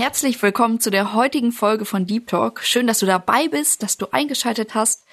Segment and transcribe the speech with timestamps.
[0.00, 2.62] Herzlich willkommen zu der heutigen Folge von Deep Talk.
[2.64, 5.04] Schön, dass du dabei bist, dass du eingeschaltet hast.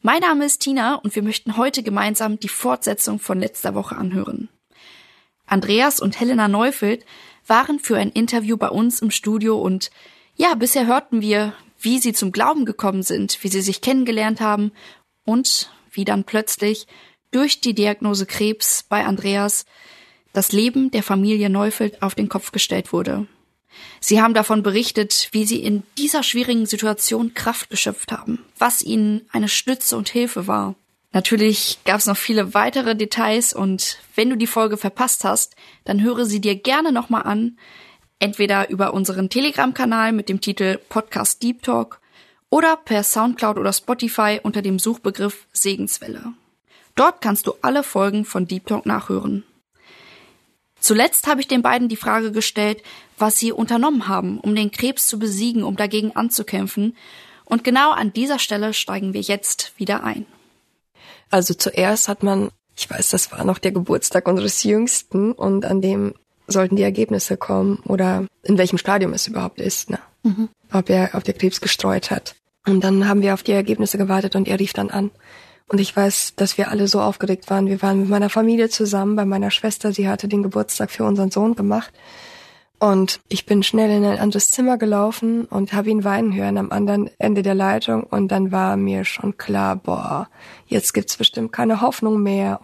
[0.00, 4.48] Mein Name ist Tina und wir möchten heute gemeinsam die Fortsetzung von letzter Woche anhören.
[5.46, 7.04] Andreas und Helena Neufeld
[7.46, 9.92] waren für ein Interview bei uns im Studio und
[10.34, 14.72] ja, bisher hörten wir, wie sie zum Glauben gekommen sind, wie sie sich kennengelernt haben
[15.24, 16.88] und wie dann plötzlich
[17.30, 19.66] durch die Diagnose Krebs bei Andreas
[20.32, 23.28] das Leben der Familie Neufeld auf den Kopf gestellt wurde.
[24.00, 29.22] Sie haben davon berichtet, wie sie in dieser schwierigen Situation Kraft geschöpft haben, was ihnen
[29.32, 30.74] eine Stütze und Hilfe war.
[31.12, 36.02] Natürlich gab es noch viele weitere Details und wenn du die Folge verpasst hast, dann
[36.02, 37.58] höre sie dir gerne nochmal an,
[38.18, 42.00] entweder über unseren Telegram-Kanal mit dem Titel Podcast Deep Talk
[42.48, 46.32] oder per Soundcloud oder Spotify unter dem Suchbegriff Segenswelle.
[46.94, 49.44] Dort kannst du alle Folgen von Deep Talk nachhören.
[50.82, 52.82] Zuletzt habe ich den beiden die Frage gestellt,
[53.16, 56.96] was sie unternommen haben, um den Krebs zu besiegen, um dagegen anzukämpfen.
[57.44, 60.26] Und genau an dieser Stelle steigen wir jetzt wieder ein.
[61.30, 65.80] Also zuerst hat man, ich weiß, das war noch der Geburtstag unseres Jüngsten und an
[65.80, 66.14] dem
[66.48, 70.00] sollten die Ergebnisse kommen oder in welchem Stadium es überhaupt ist, ne?
[70.24, 70.48] Mhm.
[70.72, 72.34] ob er auf der Krebs gestreut hat.
[72.66, 75.12] Und dann haben wir auf die Ergebnisse gewartet und er rief dann an.
[75.68, 77.66] Und ich weiß, dass wir alle so aufgeregt waren.
[77.66, 79.92] Wir waren mit meiner Familie zusammen, bei meiner Schwester.
[79.92, 81.92] Sie hatte den Geburtstag für unseren Sohn gemacht.
[82.78, 86.72] Und ich bin schnell in ein anderes Zimmer gelaufen und habe ihn weinen hören am
[86.72, 88.02] anderen Ende der Leitung.
[88.02, 90.28] Und dann war mir schon klar, boah,
[90.66, 92.60] jetzt gibt's bestimmt keine Hoffnung mehr.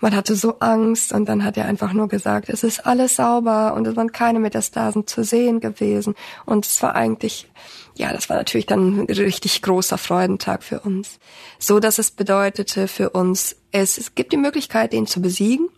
[0.00, 3.72] Man hatte so Angst und dann hat er einfach nur gesagt, es ist alles sauber
[3.72, 6.14] und es waren keine Metastasen zu sehen gewesen.
[6.44, 7.48] Und es war eigentlich
[7.94, 11.18] ja, das war natürlich dann ein richtig großer Freudentag für uns.
[11.58, 15.68] So dass es bedeutete für uns, es, es gibt die Möglichkeit, den zu besiegen.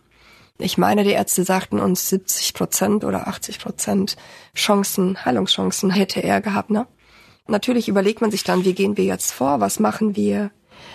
[0.57, 4.15] Ich meine, die Ärzte sagten uns 70 Prozent oder 80 Prozent
[4.55, 6.87] Chancen, Heilungschancen hätte er gehabt, ne?
[7.47, 9.59] Natürlich überlegt man sich dann, wie gehen wir jetzt vor?
[9.59, 10.49] Was machen wir?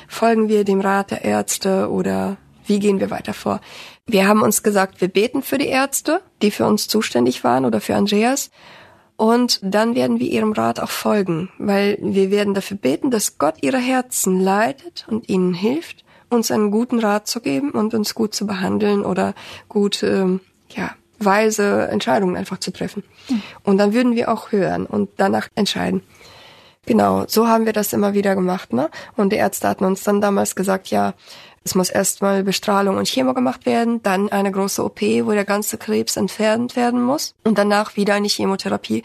[0.08, 3.60] Folgen wir dem Rat der Ärzte oder wie gehen wir weiter vor?
[4.06, 7.80] Wir haben uns gesagt, wir beten für die Ärzte, die für uns zuständig waren oder
[7.80, 8.50] für Andreas
[9.20, 13.56] und dann werden wir ihrem Rat auch folgen, weil wir werden dafür beten, dass Gott
[13.60, 18.34] ihre Herzen leitet und ihnen hilft, uns einen guten Rat zu geben und uns gut
[18.34, 19.34] zu behandeln oder
[19.68, 23.02] gut, ähm, ja, weise Entscheidungen einfach zu treffen.
[23.62, 26.00] Und dann würden wir auch hören und danach entscheiden.
[26.86, 28.88] Genau, so haben wir das immer wieder gemacht, ne?
[29.18, 31.12] Und die Ärzte hatten uns dann damals gesagt, ja,
[31.64, 35.76] es muss erstmal Bestrahlung und Chemo gemacht werden, dann eine große OP, wo der ganze
[35.76, 39.02] Krebs entfernt werden muss und danach wieder eine Chemotherapie.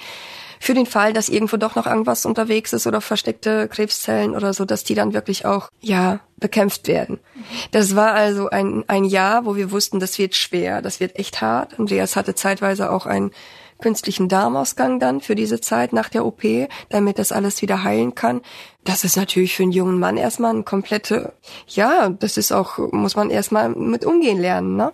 [0.60, 4.64] Für den Fall, dass irgendwo doch noch irgendwas unterwegs ist oder versteckte Krebszellen oder so,
[4.64, 7.20] dass die dann wirklich auch, ja, bekämpft werden.
[7.72, 11.42] Das war also ein, ein Jahr, wo wir wussten, das wird schwer, das wird echt
[11.42, 11.78] hart.
[11.78, 13.32] Andreas hatte zeitweise auch ein
[13.80, 16.44] künstlichen Darmausgang dann für diese Zeit nach der OP,
[16.90, 18.42] damit das alles wieder heilen kann.
[18.84, 21.34] Das ist natürlich für einen jungen Mann erstmal ein komplette,
[21.68, 24.94] ja, das ist auch, muss man erstmal mit umgehen lernen, ne?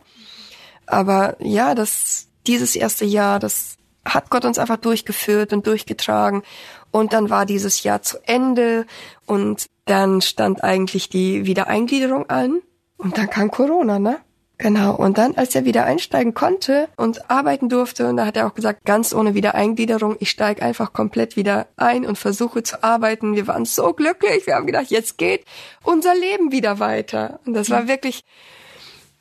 [0.87, 6.43] Aber ja, das, dieses erste Jahr, das hat Gott uns einfach durchgeführt und durchgetragen.
[6.91, 8.85] Und dann war dieses Jahr zu Ende
[9.25, 12.61] und dann stand eigentlich die Wiedereingliederung an
[12.97, 14.19] und dann kam Corona, ne?
[14.61, 14.95] Genau.
[14.95, 18.53] Und dann, als er wieder einsteigen konnte und arbeiten durfte, und da hat er auch
[18.53, 23.35] gesagt, ganz ohne Wiedereingliederung, ich steige einfach komplett wieder ein und versuche zu arbeiten.
[23.35, 24.45] Wir waren so glücklich.
[24.45, 25.45] Wir haben gedacht, jetzt geht
[25.83, 27.39] unser Leben wieder weiter.
[27.43, 28.21] Und das war wirklich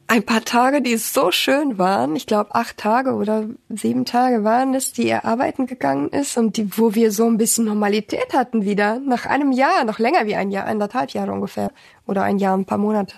[0.09, 2.17] ein paar Tage, die so schön waren.
[2.17, 6.59] Ich glaube, acht Tage oder sieben Tage waren es, die er arbeiten gegangen ist und
[6.59, 8.99] die, wo wir so ein bisschen Normalität hatten wieder.
[8.99, 11.71] Nach einem Jahr, noch länger wie ein Jahr, anderthalb Jahre ungefähr.
[12.07, 13.15] Oder ein Jahr, ein paar Monate.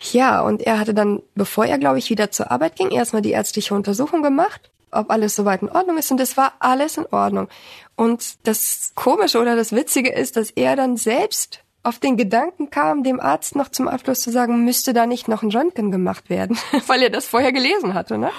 [0.00, 3.32] Ja, und er hatte dann, bevor er, glaube ich, wieder zur Arbeit ging, erstmal die
[3.32, 6.10] ärztliche Untersuchung gemacht, ob alles soweit in Ordnung ist.
[6.10, 7.48] Und es war alles in Ordnung.
[7.96, 13.02] Und das Komische oder das Witzige ist, dass er dann selbst auf den Gedanken kam,
[13.02, 16.58] dem Arzt noch zum Abschluss zu sagen, müsste da nicht noch ein Röntgen gemacht werden,
[16.86, 18.30] weil er das vorher gelesen hatte, ne?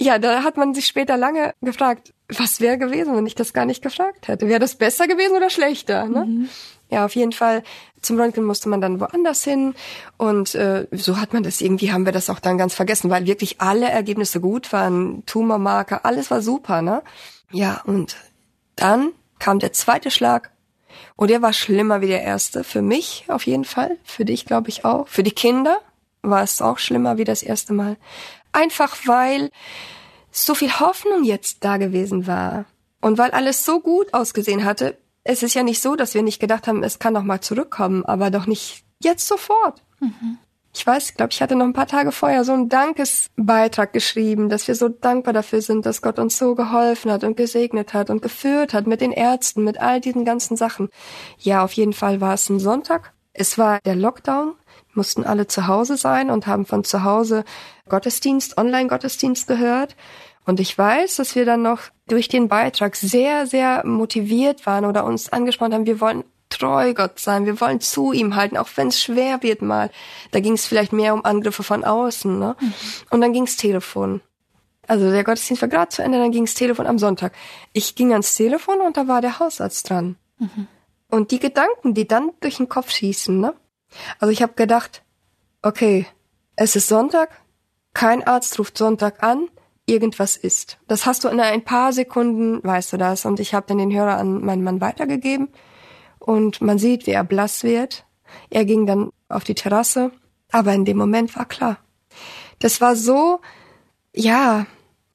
[0.00, 3.64] Ja, da hat man sich später lange gefragt, was wäre gewesen, wenn ich das gar
[3.64, 4.48] nicht gefragt hätte?
[4.48, 6.06] Wäre das besser gewesen oder schlechter?
[6.06, 6.24] Ne?
[6.24, 6.48] Mhm.
[6.94, 7.64] Ja, auf jeden Fall.
[8.02, 9.74] Zum Röntgen musste man dann woanders hin
[10.16, 13.26] und äh, so hat man das irgendwie, haben wir das auch dann ganz vergessen, weil
[13.26, 17.02] wirklich alle Ergebnisse gut waren, Tumormarker, alles war super, ne?
[17.50, 18.14] Ja, und
[18.76, 19.10] dann
[19.40, 20.52] kam der zweite Schlag.
[21.16, 22.62] Und der war schlimmer wie der erste.
[22.62, 23.96] Für mich auf jeden Fall.
[24.04, 25.08] Für dich glaube ich auch.
[25.08, 25.78] Für die Kinder
[26.22, 27.96] war es auch schlimmer wie das erste Mal.
[28.52, 29.50] Einfach weil
[30.30, 32.66] so viel Hoffnung jetzt da gewesen war.
[33.00, 34.96] Und weil alles so gut ausgesehen hatte.
[35.24, 38.04] Es ist ja nicht so, dass wir nicht gedacht haben, es kann noch mal zurückkommen,
[38.04, 39.82] aber doch nicht jetzt sofort.
[40.00, 40.38] Mhm
[40.76, 44.48] ich weiß, ich glaube, ich hatte noch ein paar Tage vorher so einen Dankesbeitrag geschrieben,
[44.48, 48.10] dass wir so dankbar dafür sind, dass Gott uns so geholfen hat und gesegnet hat
[48.10, 50.88] und geführt hat mit den Ärzten, mit all diesen ganzen Sachen.
[51.38, 53.12] Ja, auf jeden Fall war es ein Sonntag.
[53.32, 54.54] Es war der Lockdown,
[54.94, 57.44] mussten alle zu Hause sein und haben von zu Hause
[57.88, 59.94] Gottesdienst, Online-Gottesdienst gehört.
[60.44, 65.04] Und ich weiß, dass wir dann noch durch den Beitrag sehr, sehr motiviert waren oder
[65.04, 68.88] uns angesprochen haben, wir wollen treu Gott sein, wir wollen zu ihm halten, auch wenn
[68.88, 69.90] es schwer wird mal.
[70.30, 72.38] Da ging es vielleicht mehr um Angriffe von außen.
[72.38, 72.56] Ne?
[72.60, 72.74] Mhm.
[73.10, 74.20] Und dann ging's Telefon.
[74.86, 77.32] Also der Gottesdienst war gerade zu Ende, dann ging's Telefon am Sonntag.
[77.72, 80.16] Ich ging ans Telefon und da war der Hausarzt dran.
[80.38, 80.68] Mhm.
[81.10, 83.54] Und die Gedanken, die dann durch den Kopf schießen, ne?
[84.18, 85.02] Also ich habe gedacht,
[85.62, 86.06] okay,
[86.56, 87.30] es ist Sonntag,
[87.94, 89.48] kein Arzt ruft Sonntag an,
[89.86, 90.78] irgendwas ist.
[90.88, 93.24] Das hast du in ein paar Sekunden, weißt du das.
[93.24, 95.48] Und ich habe dann den Hörer an meinen Mann weitergegeben
[96.18, 98.06] und man sieht, wie er blass wird.
[98.50, 100.10] Er ging dann auf die Terrasse,
[100.50, 101.78] aber in dem Moment war klar.
[102.60, 103.40] Das war so,
[104.14, 104.66] ja,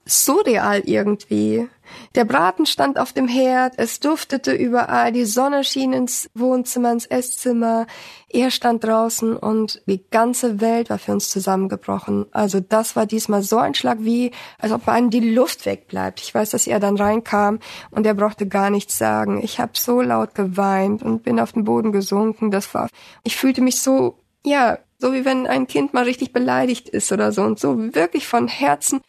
[0.06, 1.68] surreal irgendwie.
[2.16, 7.06] Der Braten stand auf dem Herd, es duftete überall, die Sonne schien ins Wohnzimmer, ins
[7.06, 7.86] Esszimmer.
[8.30, 12.26] Er stand draußen und die ganze Welt war für uns zusammengebrochen.
[12.32, 16.20] Also das war diesmal so ein Schlag wie, als ob einem die Luft wegbleibt.
[16.20, 17.60] Ich weiß, dass er dann reinkam
[17.92, 19.44] und er brauchte gar nichts sagen.
[19.44, 22.50] Ich habe so laut geweint und bin auf den Boden gesunken.
[22.50, 22.90] Das war,
[23.24, 27.32] ich fühlte mich so, ja, so wie wenn ein Kind mal richtig beleidigt ist oder
[27.32, 29.00] so und so wirklich von Herzen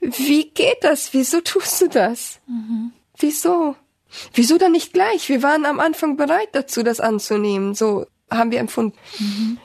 [0.00, 1.12] wie geht das?
[1.12, 2.40] Wieso tust du das?
[2.46, 2.92] Mhm.
[3.18, 3.76] Wieso?
[4.34, 5.28] Wieso dann nicht gleich?
[5.28, 7.74] Wir waren am Anfang bereit dazu, das anzunehmen.
[7.74, 8.96] So haben wir empfunden.
[9.18, 9.58] Mhm.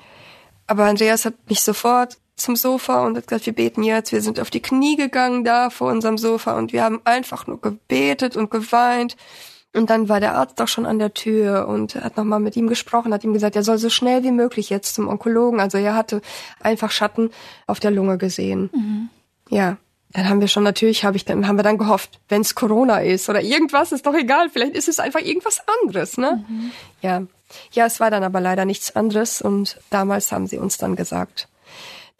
[0.68, 4.12] Aber Andreas hat mich sofort zum Sofa und hat gesagt, wir beten jetzt.
[4.12, 7.62] Wir sind auf die Knie gegangen da vor unserem Sofa und wir haben einfach nur
[7.62, 9.16] gebetet und geweint.
[9.74, 12.68] Und dann war der Arzt doch schon an der Tür und hat nochmal mit ihm
[12.68, 15.62] gesprochen, hat ihm gesagt, er soll so schnell wie möglich jetzt zum Onkologen.
[15.62, 16.22] Also er hatte
[16.60, 17.30] einfach Schatten
[17.68, 18.70] auf der Lunge gesehen.
[18.74, 19.10] Mhm.
[19.50, 19.78] Ja,
[20.14, 23.00] dann haben wir schon natürlich, habe ich dann, haben wir dann gehofft, wenn es Corona
[23.00, 26.44] ist oder irgendwas, ist doch egal, vielleicht ist es einfach irgendwas anderes, ne?
[26.48, 26.72] Mhm.
[27.02, 27.24] Ja.
[27.74, 31.50] Ja, es war dann aber leider nichts anderes und damals haben sie uns dann gesagt,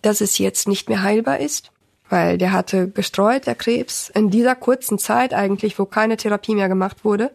[0.02, 1.72] dass es jetzt nicht mehr heilbar ist,
[2.10, 6.68] weil der hatte gestreut, der Krebs, in dieser kurzen Zeit eigentlich, wo keine Therapie mehr
[6.68, 7.32] gemacht wurde.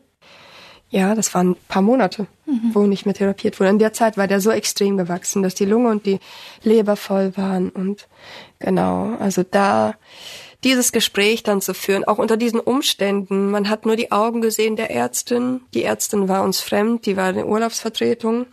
[0.88, 2.70] Ja, das waren ein paar Monate, mhm.
[2.72, 3.70] wo nicht mehr therapiert wurde.
[3.70, 6.20] In der Zeit war der so extrem gewachsen, dass die Lunge und die
[6.62, 8.06] Leber voll waren und
[8.58, 9.94] genau, also da
[10.66, 13.52] dieses Gespräch dann zu führen, auch unter diesen Umständen.
[13.52, 15.60] Man hat nur die Augen gesehen der Ärztin.
[15.74, 18.46] Die Ärztin war uns fremd, die war eine Urlaubsvertretung.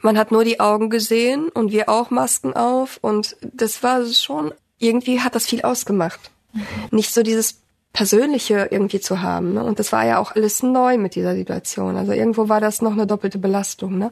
[0.00, 4.52] Man hat nur die Augen gesehen und wir auch Masken auf und das war schon,
[4.78, 6.32] irgendwie hat das viel ausgemacht.
[6.52, 6.66] Mhm.
[6.90, 7.60] Nicht so dieses
[7.92, 9.54] Persönliche irgendwie zu haben.
[9.54, 9.62] Ne?
[9.62, 11.96] Und das war ja auch alles neu mit dieser Situation.
[11.96, 13.96] Also irgendwo war das noch eine doppelte Belastung.
[13.96, 14.10] Ne?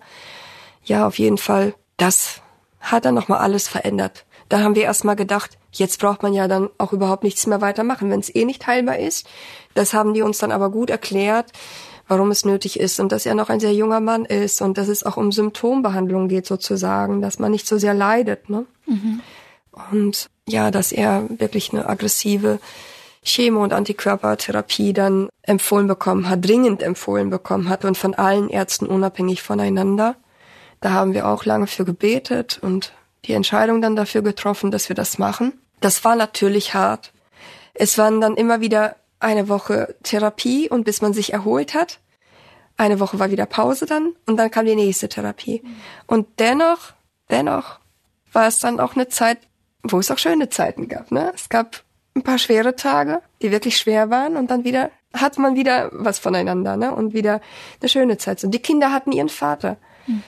[0.85, 2.41] Ja, auf jeden Fall, das
[2.81, 4.25] hat dann nochmal alles verändert.
[4.49, 8.11] Da haben wir erstmal gedacht, jetzt braucht man ja dann auch überhaupt nichts mehr weitermachen,
[8.11, 9.27] wenn es eh nicht heilbar ist.
[9.75, 11.53] Das haben die uns dann aber gut erklärt,
[12.09, 14.89] warum es nötig ist und dass er noch ein sehr junger Mann ist und dass
[14.89, 18.49] es auch um Symptombehandlung geht sozusagen, dass man nicht so sehr leidet.
[18.49, 18.67] Ne?
[18.87, 19.21] Mhm.
[19.91, 22.59] Und ja, dass er wirklich eine aggressive
[23.25, 28.87] Chemo- und Antikörpertherapie dann empfohlen bekommen hat, dringend empfohlen bekommen hat und von allen Ärzten
[28.87, 30.15] unabhängig voneinander.
[30.81, 32.93] Da haben wir auch lange für gebetet und
[33.25, 35.53] die Entscheidung dann dafür getroffen, dass wir das machen.
[35.87, 37.13] Das war natürlich hart.
[37.73, 42.01] Es waren dann immer wieder eine Woche Therapie und bis man sich erholt hat.
[42.77, 45.63] Eine Woche war wieder Pause dann und dann kam die nächste Therapie.
[46.09, 46.95] Und dennoch,
[47.31, 47.79] dennoch
[48.33, 49.39] war es dann auch eine Zeit,
[49.85, 51.13] wo es auch schöne Zeiten gab.
[51.13, 51.31] Ne?
[51.33, 51.85] Es gab
[52.17, 56.19] ein paar schwere Tage, die wirklich schwer waren und dann wieder hat man wieder was
[56.19, 56.93] voneinander ne?
[56.93, 57.41] und wieder
[57.81, 58.43] eine schöne Zeit.
[58.43, 59.77] Und die Kinder hatten ihren Vater.
[60.09, 60.25] Mhm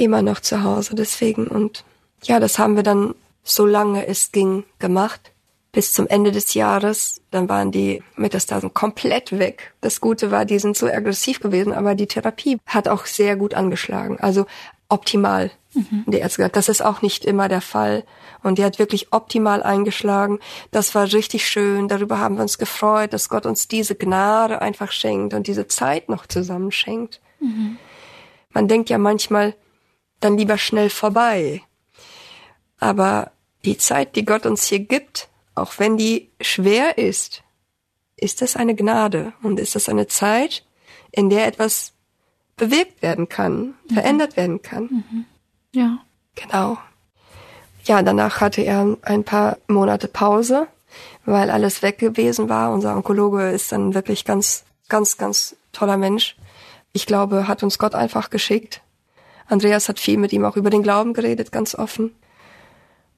[0.00, 0.94] immer noch zu Hause.
[0.94, 1.84] Deswegen und
[2.22, 5.32] ja, das haben wir dann, solange es ging, gemacht.
[5.72, 7.20] Bis zum Ende des Jahres.
[7.30, 9.72] Dann waren die Metastasen komplett weg.
[9.80, 13.54] Das Gute war, die sind so aggressiv gewesen, aber die Therapie hat auch sehr gut
[13.54, 14.18] angeschlagen.
[14.18, 14.46] Also
[14.88, 15.52] optimal.
[15.74, 16.04] Mhm.
[16.08, 18.04] Die Ärzte gesagt, das ist auch nicht immer der Fall.
[18.42, 20.40] Und die hat wirklich optimal eingeschlagen.
[20.72, 21.86] Das war richtig schön.
[21.86, 26.08] Darüber haben wir uns gefreut, dass Gott uns diese Gnade einfach schenkt und diese Zeit
[26.08, 27.20] noch zusammen schenkt.
[27.38, 27.76] Mhm.
[28.52, 29.54] Man denkt ja manchmal,
[30.18, 31.62] dann lieber schnell vorbei.
[32.80, 33.30] Aber
[33.64, 37.42] die Zeit, die Gott uns hier gibt, auch wenn die schwer ist,
[38.16, 40.64] ist das eine Gnade und ist das eine Zeit,
[41.12, 41.92] in der etwas
[42.56, 43.94] bewegt werden kann, mhm.
[43.94, 44.84] verändert werden kann.
[44.84, 45.24] Mhm.
[45.72, 45.98] Ja.
[46.34, 46.78] Genau.
[47.84, 50.68] Ja, danach hatte er ein paar Monate Pause,
[51.24, 52.72] weil alles weg gewesen war.
[52.72, 56.36] Unser Onkologe ist dann wirklich ganz, ganz, ganz toller Mensch.
[56.92, 58.82] Ich glaube, hat uns Gott einfach geschickt.
[59.46, 62.14] Andreas hat viel mit ihm auch über den Glauben geredet, ganz offen.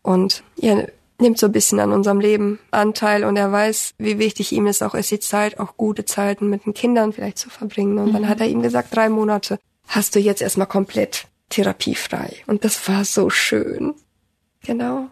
[0.02, 0.84] Und ja,
[1.22, 4.82] nimmt so ein bisschen an unserem Leben Anteil und er weiß, wie wichtig ihm es
[4.82, 7.98] auch ist, die Zeit, auch gute Zeiten mit den Kindern vielleicht zu verbringen.
[7.98, 8.12] Und mhm.
[8.12, 12.36] dann hat er ihm gesagt, drei Monate hast du jetzt erstmal komplett therapiefrei.
[12.46, 13.94] Und das war so schön.
[14.64, 15.06] Genau.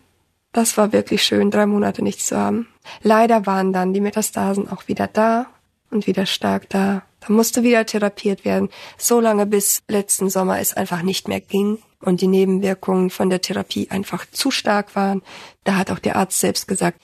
[0.52, 2.68] Das war wirklich schön, drei Monate nichts zu haben.
[3.02, 5.46] Leider waren dann die Metastasen auch wieder da
[5.90, 7.02] und wieder stark da.
[7.20, 8.68] Da musste wieder therapiert werden,
[8.98, 13.40] so lange bis letzten Sommer es einfach nicht mehr ging und die Nebenwirkungen von der
[13.40, 15.22] Therapie einfach zu stark waren.
[15.64, 17.00] Da hat auch der Arzt selbst gesagt,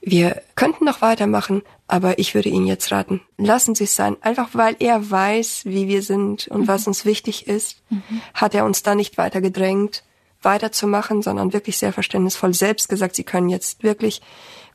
[0.00, 4.16] wir könnten noch weitermachen, aber ich würde Ihnen jetzt raten, lassen Sie es sein.
[4.20, 6.68] Einfach weil er weiß, wie wir sind und mhm.
[6.68, 8.20] was uns wichtig ist, mhm.
[8.34, 10.04] hat er uns da nicht weiter gedrängt,
[10.42, 14.20] weiterzumachen, sondern wirklich sehr verständnisvoll selbst gesagt, Sie können jetzt wirklich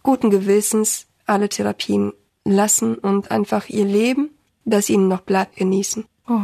[0.04, 4.32] guten Gewissens alle Therapien lassen und einfach Ihr Leben
[4.66, 6.06] das ihnen noch bleibt, genießen.
[6.28, 6.40] Oh.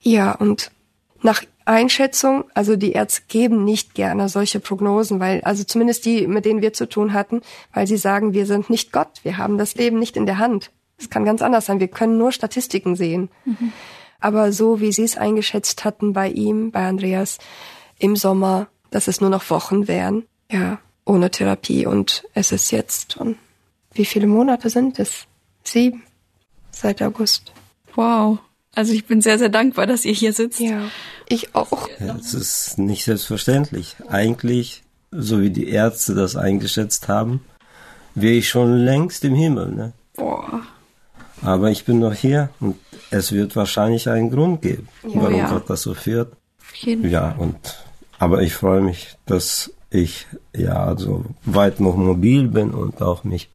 [0.00, 0.70] Ja, und
[1.24, 6.44] nach Einschätzung, also die Ärzte geben nicht gerne solche Prognosen, weil, also zumindest die, mit
[6.44, 7.40] denen wir zu tun hatten,
[7.72, 10.70] weil sie sagen, wir sind nicht Gott, wir haben das Leben nicht in der Hand.
[10.98, 13.30] Es kann ganz anders sein, wir können nur Statistiken sehen.
[13.46, 13.72] Mhm.
[14.20, 17.38] Aber so wie sie es eingeschätzt hatten bei ihm, bei Andreas,
[17.98, 23.16] im Sommer, dass es nur noch Wochen wären, ja, ohne Therapie und es ist jetzt,
[23.16, 23.38] und
[23.94, 25.26] wie viele Monate sind es?
[25.62, 26.02] Sieben
[26.70, 27.52] seit August.
[27.94, 28.38] Wow.
[28.74, 30.60] Also ich bin sehr, sehr dankbar, dass ihr hier sitzt.
[30.60, 30.88] Ja,
[31.28, 31.88] ich auch.
[32.00, 33.96] Ja, es ist nicht selbstverständlich.
[34.08, 37.44] Eigentlich, so wie die Ärzte das eingeschätzt haben,
[38.14, 39.72] wäre ich schon längst im Himmel.
[39.72, 39.92] Ne?
[40.16, 40.62] Boah.
[41.42, 42.76] Aber ich bin noch hier und
[43.10, 45.50] es wird wahrscheinlich einen Grund geben, ja, warum ja.
[45.50, 46.32] Gott das so führt.
[46.60, 47.84] Auf jeden ja, und
[48.18, 50.26] aber ich freue mich, dass ich
[50.56, 53.50] ja so weit noch mobil bin und auch mich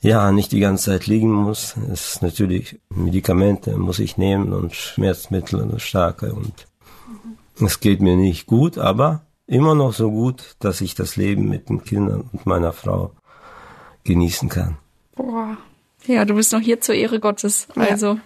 [0.00, 1.76] ja, nicht die ganze Zeit liegen muss.
[1.92, 6.66] Es ist natürlich Medikamente muss ich nehmen und Schmerzmittel und starke und
[7.60, 11.68] es geht mir nicht gut, aber immer noch so gut, dass ich das Leben mit
[11.68, 13.12] den Kindern und meiner Frau
[14.04, 14.78] genießen kann.
[15.16, 15.56] Boah.
[16.06, 17.66] Ja, du bist noch hier zur Ehre Gottes.
[17.74, 18.20] Also ja.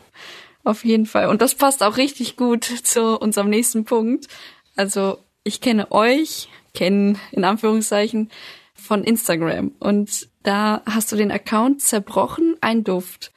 [0.62, 1.28] auf jeden Fall.
[1.28, 4.28] Und das passt auch richtig gut zu unserem nächsten Punkt.
[4.76, 8.30] Also ich kenne euch, kennen in Anführungszeichen
[8.82, 13.32] von Instagram und da hast du den Account zerbrochen, ein Duft.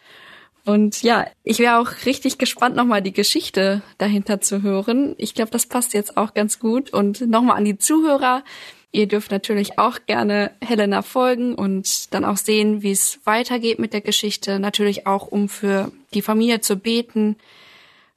[0.66, 5.14] Und ja, ich wäre auch richtig gespannt, nochmal die Geschichte dahinter zu hören.
[5.20, 6.92] Ich glaube, das passt jetzt auch ganz gut.
[6.92, 8.44] Und nochmal an die Zuhörer.
[8.92, 13.94] Ihr dürft natürlich auch gerne Helena folgen und dann auch sehen, wie es weitergeht mit
[13.94, 14.58] der Geschichte.
[14.58, 17.36] Natürlich auch, um für die Familie zu beten.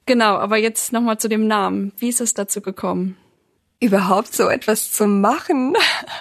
[0.07, 1.91] Genau, aber jetzt nochmal zu dem Namen.
[1.97, 3.15] Wie ist es dazu gekommen?
[3.81, 5.75] Überhaupt so etwas zu machen,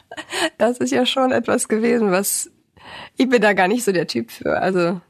[0.59, 2.51] das ist ja schon etwas gewesen, was
[3.17, 4.61] ich bin da gar nicht so der Typ für.
[4.61, 5.01] Also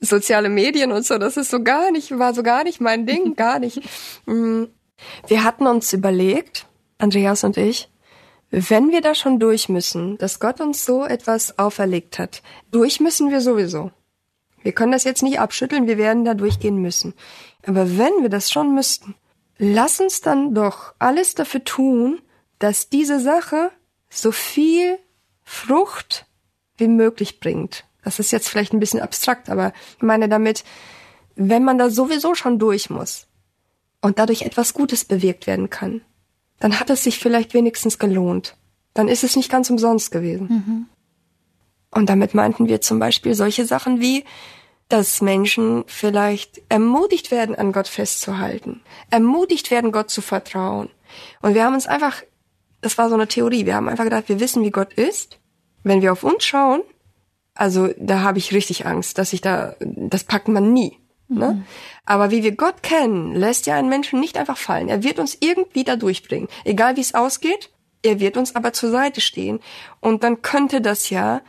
[0.00, 3.34] soziale Medien und so, das ist so gar nicht, war so gar nicht mein Ding,
[3.36, 3.82] gar nicht.
[4.26, 4.64] Mm.
[5.26, 6.66] Wir hatten uns überlegt,
[6.98, 7.90] Andreas und ich,
[8.50, 13.30] wenn wir da schon durch müssen, dass Gott uns so etwas auferlegt hat, durch müssen
[13.30, 13.90] wir sowieso.
[14.62, 17.14] Wir können das jetzt nicht abschütteln, wir werden da durchgehen müssen.
[17.66, 19.14] Aber wenn wir das schon müssten,
[19.58, 22.20] lass uns dann doch alles dafür tun,
[22.58, 23.70] dass diese Sache
[24.08, 24.98] so viel
[25.42, 26.26] Frucht
[26.76, 27.84] wie möglich bringt.
[28.02, 30.64] Das ist jetzt vielleicht ein bisschen abstrakt, aber ich meine damit,
[31.36, 33.26] wenn man da sowieso schon durch muss
[34.00, 36.02] und dadurch etwas Gutes bewirkt werden kann,
[36.60, 38.56] dann hat es sich vielleicht wenigstens gelohnt.
[38.92, 40.48] Dann ist es nicht ganz umsonst gewesen.
[40.48, 40.86] Mhm.
[41.90, 44.24] Und damit meinten wir zum Beispiel solche Sachen wie,
[44.88, 50.90] dass Menschen vielleicht ermutigt werden, an Gott festzuhalten, ermutigt werden, Gott zu vertrauen.
[51.42, 52.22] Und wir haben uns einfach,
[52.80, 55.38] das war so eine Theorie, wir haben einfach gedacht, wir wissen, wie Gott ist
[55.84, 56.82] wenn wir auf uns schauen,
[57.54, 60.98] also da habe ich richtig Angst, dass ich da, das packt man nie.
[61.28, 61.52] Ne?
[61.52, 61.64] Mhm.
[62.04, 64.88] Aber wie wir Gott kennen, lässt ja einen Menschen nicht einfach fallen.
[64.88, 66.48] Er wird uns irgendwie da durchbringen.
[66.64, 67.70] Egal wie es ausgeht,
[68.02, 69.60] er wird uns aber zur Seite stehen.
[70.00, 71.40] Und dann könnte das ja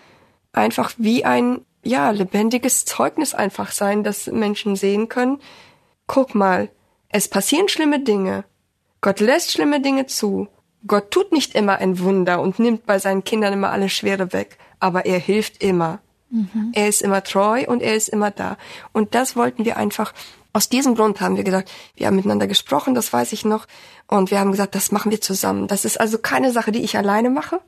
[0.54, 5.40] einfach wie ein, ja, lebendiges Zeugnis einfach sein, dass Menschen sehen können,
[6.08, 6.70] guck mal,
[7.10, 8.44] es passieren schlimme Dinge.
[9.02, 10.48] Gott lässt schlimme Dinge zu.
[10.88, 14.58] Gott tut nicht immer ein Wunder und nimmt bei seinen Kindern immer alle Schwere weg,
[14.80, 16.00] aber er hilft immer.
[16.30, 16.72] Mhm.
[16.74, 18.58] Er ist immer treu und er ist immer da.
[18.92, 20.14] Und das wollten wir einfach,
[20.54, 23.68] aus diesem Grund haben wir gesagt, wir haben miteinander gesprochen, das weiß ich noch,
[24.08, 25.68] und wir haben gesagt, das machen wir zusammen.
[25.68, 27.62] Das ist also keine Sache, die ich alleine mache,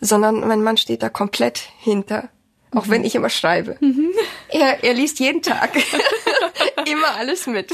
[0.00, 2.28] sondern mein Mann steht da komplett hinter.
[2.76, 3.78] Auch wenn ich immer schreibe.
[3.80, 4.12] Mhm.
[4.50, 5.70] Er, er liest jeden Tag.
[6.86, 7.72] immer alles mit.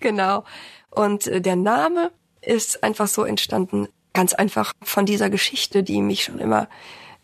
[0.00, 0.44] genau.
[0.88, 6.24] Und äh, der Name ist einfach so entstanden, ganz einfach von dieser Geschichte, die mich
[6.24, 6.66] schon immer,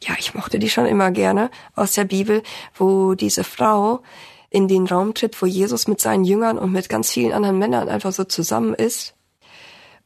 [0.02, 2.42] ja, ich mochte die schon immer gerne aus der Bibel,
[2.74, 4.02] wo diese Frau
[4.50, 7.88] in den Raum tritt, wo Jesus mit seinen Jüngern und mit ganz vielen anderen Männern
[7.88, 9.14] einfach so zusammen ist.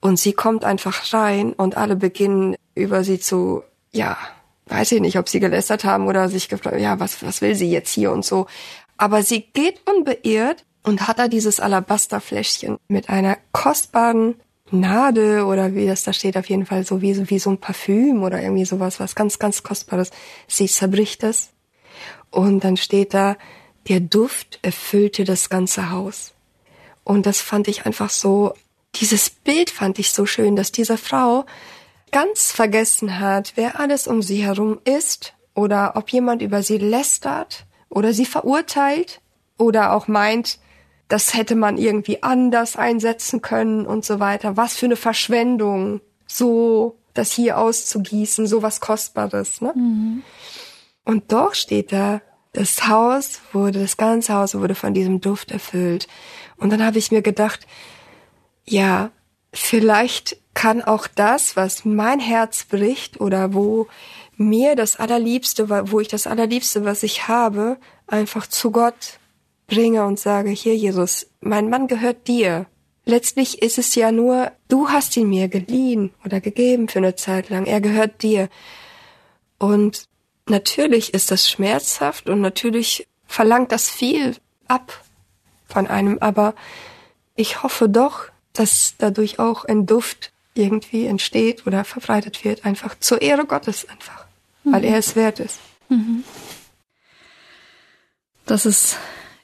[0.00, 4.16] Und sie kommt einfach rein und alle beginnen über sie zu, ja,
[4.72, 7.70] weiß ich nicht, ob sie gelästert haben oder sich gefragt, ja, was, was will sie
[7.70, 8.46] jetzt hier und so.
[8.96, 14.36] Aber sie geht unbeirrt und hat da dieses Alabasterfläschchen mit einer kostbaren
[14.70, 18.22] Nadel oder wie das da steht, auf jeden Fall so wie, wie so ein Parfüm
[18.22, 20.10] oder irgendwie sowas, was ganz, ganz kostbares.
[20.48, 21.50] Sie zerbricht es
[22.30, 23.36] und dann steht da,
[23.88, 26.32] der Duft erfüllte das ganze Haus.
[27.04, 28.54] Und das fand ich einfach so,
[28.94, 31.44] dieses Bild fand ich so schön, dass diese Frau
[32.12, 37.66] ganz vergessen hat, wer alles um sie herum ist oder ob jemand über sie lästert
[37.88, 39.20] oder sie verurteilt
[39.58, 40.58] oder auch meint,
[41.08, 44.56] das hätte man irgendwie anders einsetzen können und so weiter.
[44.56, 49.60] Was für eine Verschwendung, so das hier auszugießen, so was Kostbares.
[49.60, 49.72] Ne?
[49.74, 50.22] Mhm.
[51.04, 56.08] Und doch steht da, das Haus wurde, das ganze Haus wurde von diesem Duft erfüllt.
[56.56, 57.66] Und dann habe ich mir gedacht,
[58.64, 59.10] ja,
[59.52, 63.88] vielleicht kann auch das, was mein Herz bricht oder wo
[64.36, 69.18] mir das Allerliebste, wo ich das Allerliebste, was ich habe, einfach zu Gott
[69.66, 72.66] bringe und sage, hier Jesus, mein Mann gehört dir.
[73.04, 77.48] Letztlich ist es ja nur, du hast ihn mir geliehen oder gegeben für eine Zeit
[77.48, 77.66] lang.
[77.66, 78.48] Er gehört dir.
[79.58, 80.04] Und
[80.46, 84.36] natürlich ist das schmerzhaft und natürlich verlangt das viel
[84.68, 85.02] ab
[85.66, 86.54] von einem, aber
[87.34, 93.22] ich hoffe doch, dass dadurch auch ein Duft irgendwie entsteht oder verbreitet wird, einfach zur
[93.22, 94.26] Ehre Gottes einfach,
[94.64, 94.72] mhm.
[94.72, 95.58] weil er es wert ist.
[95.88, 96.24] Mhm.
[98.44, 98.98] Das ist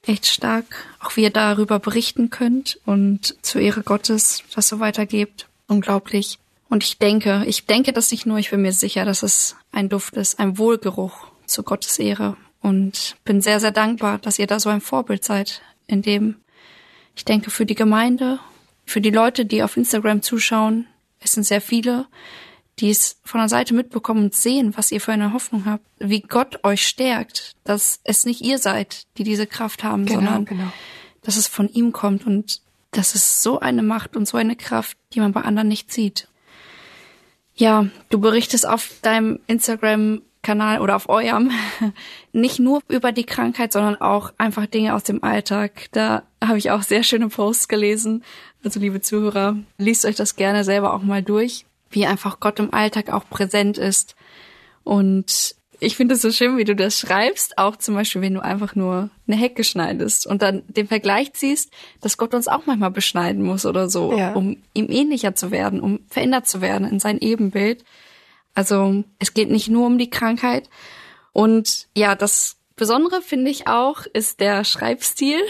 [0.06, 0.64] echt stark,
[1.00, 5.48] auch wie ihr darüber berichten könnt und zur Ehre Gottes das so weitergebt.
[5.66, 6.38] Unglaublich.
[6.70, 9.88] Und ich denke, ich denke das nicht nur, ich bin mir sicher, dass es ein
[9.88, 12.36] Duft ist, ein Wohlgeruch zu Gottes Ehre.
[12.60, 16.36] Und bin sehr, sehr dankbar, dass ihr da so ein Vorbild seid, in dem
[17.14, 18.38] ich denke für die Gemeinde,
[18.88, 20.86] für die Leute, die auf Instagram zuschauen,
[21.20, 22.06] es sind sehr viele,
[22.78, 26.22] die es von der Seite mitbekommen und sehen, was ihr für eine Hoffnung habt, wie
[26.22, 30.72] Gott euch stärkt, dass es nicht ihr seid, die diese Kraft haben, genau, sondern genau.
[31.22, 34.96] dass es von ihm kommt und das ist so eine Macht und so eine Kraft,
[35.12, 36.28] die man bei anderen nicht sieht.
[37.54, 39.40] Ja, du berichtest auf deinem
[40.42, 41.50] Instagram-Kanal oder auf eurem
[42.32, 45.86] nicht nur über die Krankheit, sondern auch einfach Dinge aus dem Alltag.
[45.92, 48.24] Da habe ich auch sehr schöne Posts gelesen.
[48.64, 52.74] Also liebe Zuhörer, liest euch das gerne selber auch mal durch wie einfach Gott im
[52.74, 54.14] Alltag auch präsent ist.
[54.84, 58.42] Und ich finde es so schön, wie du das schreibst, auch zum Beispiel, wenn du
[58.42, 61.72] einfach nur eine Hecke schneidest und dann den Vergleich ziehst,
[62.02, 64.34] dass Gott uns auch manchmal beschneiden muss oder so, ja.
[64.34, 67.84] um ihm ähnlicher zu werden, um verändert zu werden in sein Ebenbild.
[68.58, 70.68] Also es geht nicht nur um die Krankheit.
[71.32, 75.40] Und ja, das Besondere finde ich auch, ist der Schreibstil.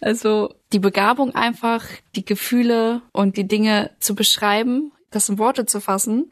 [0.00, 1.84] Also die Begabung einfach,
[2.16, 6.30] die Gefühle und die Dinge zu beschreiben das in Worte zu fassen.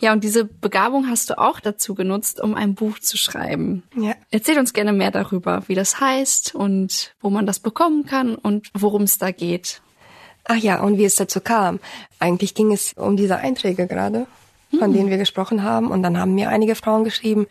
[0.00, 3.84] Ja, und diese Begabung hast du auch dazu genutzt, um ein Buch zu schreiben.
[3.96, 4.14] Ja.
[4.30, 8.68] Erzähl uns gerne mehr darüber, wie das heißt und wo man das bekommen kann und
[8.74, 9.80] worum es da geht.
[10.44, 11.78] Ach ja, und wie es dazu kam.
[12.18, 14.26] Eigentlich ging es um diese Einträge gerade,
[14.78, 14.94] von mhm.
[14.94, 15.90] denen wir gesprochen haben.
[15.90, 17.46] Und dann haben mir einige Frauen geschrieben,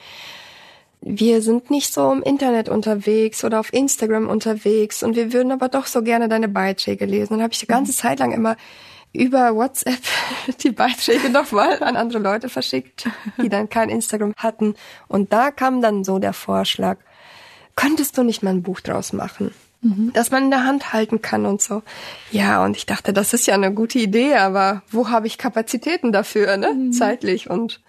[1.02, 5.68] wir sind nicht so im Internet unterwegs oder auf Instagram unterwegs und wir würden aber
[5.68, 7.34] doch so gerne deine Beiträge lesen.
[7.34, 7.96] Und dann habe ich die ganze mhm.
[7.96, 8.56] Zeit lang immer
[9.14, 10.00] über WhatsApp
[10.64, 13.10] die Beiträge nochmal an andere Leute verschickt,
[13.42, 14.76] die dann kein Instagram hatten.
[15.08, 16.98] Und da kam dann so der Vorschlag,
[17.76, 19.54] könntest du nicht mal ein Buch draus machen?
[19.82, 20.14] Mhm.
[20.14, 21.82] Dass man in der Hand halten kann und so.
[22.32, 26.12] Ja, und ich dachte, das ist ja eine gute Idee, aber wo habe ich Kapazitäten
[26.12, 26.74] dafür, ne?
[26.74, 26.94] Mhm.
[26.94, 27.82] Zeitlich und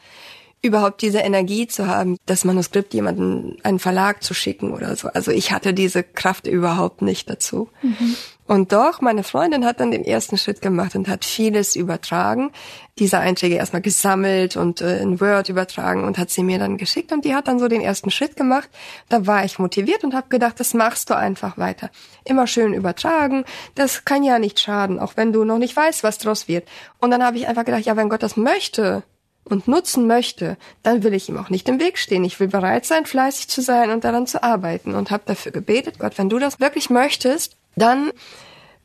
[0.62, 5.08] überhaupt diese Energie zu haben, das Manuskript jemanden, einen Verlag zu schicken oder so.
[5.08, 7.68] Also ich hatte diese Kraft überhaupt nicht dazu.
[7.82, 8.16] Mhm.
[8.46, 12.50] Und doch, meine Freundin hat dann den ersten Schritt gemacht und hat vieles übertragen,
[12.98, 17.12] diese Einträge erstmal gesammelt und äh, in Word übertragen und hat sie mir dann geschickt
[17.12, 18.68] und die hat dann so den ersten Schritt gemacht.
[19.08, 21.90] Da war ich motiviert und habe gedacht, das machst du einfach weiter.
[22.24, 23.44] Immer schön übertragen,
[23.76, 26.66] das kann ja nicht schaden, auch wenn du noch nicht weißt, was draus wird.
[26.98, 29.04] Und dann habe ich einfach gedacht, ja, wenn Gott das möchte,
[29.44, 32.22] und nutzen möchte, dann will ich ihm auch nicht im Weg stehen.
[32.22, 35.98] Ich will bereit sein, fleißig zu sein und daran zu arbeiten und habe dafür gebetet,
[35.98, 38.12] Gott, wenn du das wirklich möchtest, dann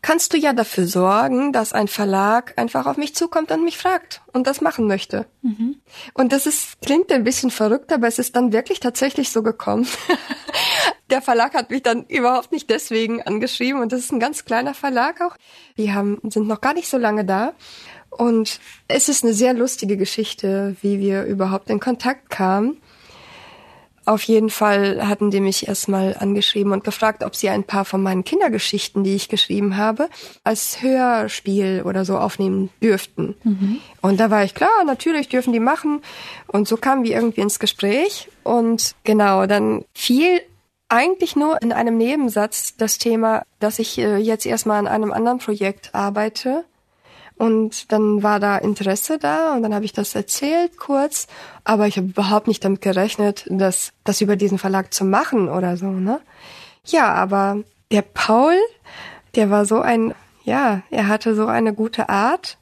[0.01, 4.21] kannst du ja dafür sorgen, dass ein Verlag einfach auf mich zukommt und mich fragt
[4.31, 5.25] und das machen möchte.
[5.41, 5.81] Mhm.
[6.13, 9.87] Und das ist, klingt ein bisschen verrückt, aber es ist dann wirklich tatsächlich so gekommen.
[11.09, 14.73] Der Verlag hat mich dann überhaupt nicht deswegen angeschrieben und das ist ein ganz kleiner
[14.73, 15.37] Verlag auch.
[15.77, 17.53] Die haben, sind noch gar nicht so lange da.
[18.09, 22.81] Und es ist eine sehr lustige Geschichte, wie wir überhaupt in Kontakt kamen.
[24.07, 28.01] Auf jeden Fall hatten die mich erstmal angeschrieben und gefragt, ob sie ein paar von
[28.01, 30.07] meinen Kindergeschichten, die ich geschrieben habe,
[30.45, 33.35] als Hörspiel oder so aufnehmen dürften.
[33.43, 33.81] Mhm.
[34.01, 36.01] Und da war ich klar, natürlich dürfen die machen.
[36.47, 38.29] Und so kamen wir irgendwie ins Gespräch.
[38.43, 40.39] Und genau, dann fiel
[40.87, 45.39] eigentlich nur in einem Nebensatz das Thema, dass ich äh, jetzt erstmal an einem anderen
[45.39, 46.63] Projekt arbeite
[47.37, 51.27] und dann war da Interesse da und dann habe ich das erzählt kurz,
[51.63, 55.77] aber ich habe überhaupt nicht damit gerechnet, dass das über diesen Verlag zu machen oder
[55.77, 56.19] so, ne?
[56.85, 58.55] Ja, aber der Paul,
[59.35, 62.57] der war so ein, ja, er hatte so eine gute Art.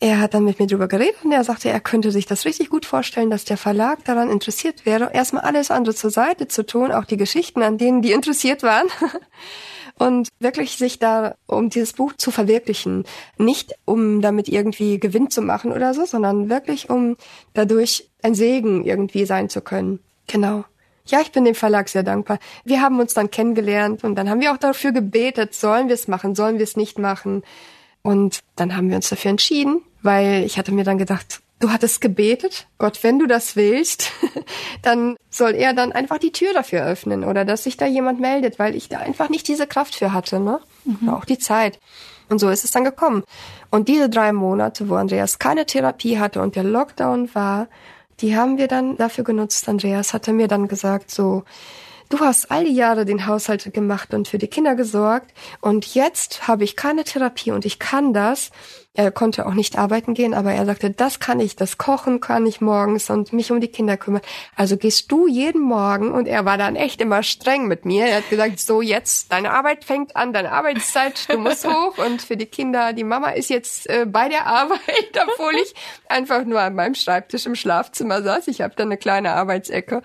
[0.00, 2.70] Er hat dann mit mir drüber geredet und er sagte, er könnte sich das richtig
[2.70, 6.92] gut vorstellen, dass der Verlag daran interessiert wäre, erstmal alles andere zur Seite zu tun,
[6.92, 8.86] auch die Geschichten, an denen die interessiert waren.
[9.98, 13.04] und wirklich sich da um dieses Buch zu verwirklichen.
[13.36, 17.16] Nicht um damit irgendwie Gewinn zu machen oder so, sondern wirklich um
[17.54, 20.00] dadurch ein Segen irgendwie sein zu können.
[20.26, 20.64] Genau.
[21.06, 22.38] Ja, ich bin dem Verlag sehr dankbar.
[22.64, 26.06] Wir haben uns dann kennengelernt und dann haben wir auch dafür gebetet, sollen wir es
[26.06, 27.42] machen, sollen wir es nicht machen.
[28.02, 32.00] Und dann haben wir uns dafür entschieden, weil ich hatte mir dann gedacht, du hattest
[32.00, 34.12] gebetet, Gott, wenn du das willst,
[34.82, 38.58] dann soll er dann einfach die Tür dafür öffnen oder dass sich da jemand meldet,
[38.58, 40.60] weil ich da einfach nicht diese Kraft für hatte, ne?
[40.84, 41.08] Mhm.
[41.08, 41.78] Auch die Zeit.
[42.28, 43.24] Und so ist es dann gekommen.
[43.70, 47.68] Und diese drei Monate, wo Andreas keine Therapie hatte und der Lockdown war,
[48.20, 49.68] die haben wir dann dafür genutzt.
[49.68, 51.44] Andreas hatte mir dann gesagt, so,
[52.08, 56.48] du hast all die Jahre den Haushalt gemacht und für die Kinder gesorgt und jetzt
[56.48, 58.50] habe ich keine Therapie und ich kann das.
[58.94, 62.46] Er konnte auch nicht arbeiten gehen, aber er sagte, das kann ich, das Kochen kann
[62.46, 64.22] ich morgens und mich um die Kinder kümmern.
[64.56, 68.06] Also gehst du jeden Morgen und er war dann echt immer streng mit mir.
[68.06, 72.22] Er hat gesagt, so jetzt, deine Arbeit fängt an, deine Arbeitszeit, du musst hoch und
[72.22, 74.80] für die Kinder, die Mama ist jetzt äh, bei der Arbeit,
[75.28, 75.74] obwohl ich
[76.08, 78.48] einfach nur an meinem Schreibtisch im Schlafzimmer saß.
[78.48, 80.02] Ich habe da eine kleine Arbeitsecke.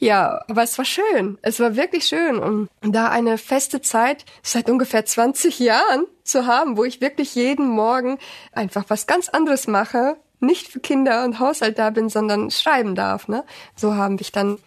[0.00, 1.38] Ja, aber es war schön.
[1.42, 2.38] Es war wirklich schön.
[2.38, 7.68] Und da eine feste Zeit seit ungefähr 20 Jahren zu haben, wo ich wirklich jeden
[7.68, 8.18] Morgen
[8.52, 13.28] einfach was ganz anderes mache, nicht für Kinder und Haushalt da bin, sondern schreiben darf.
[13.28, 13.44] Ne?
[13.76, 14.58] So haben wir dann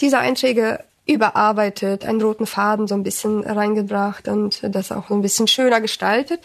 [0.00, 5.22] diese Einträge überarbeitet, einen roten Faden so ein bisschen reingebracht und das auch so ein
[5.22, 6.40] bisschen schöner gestaltet.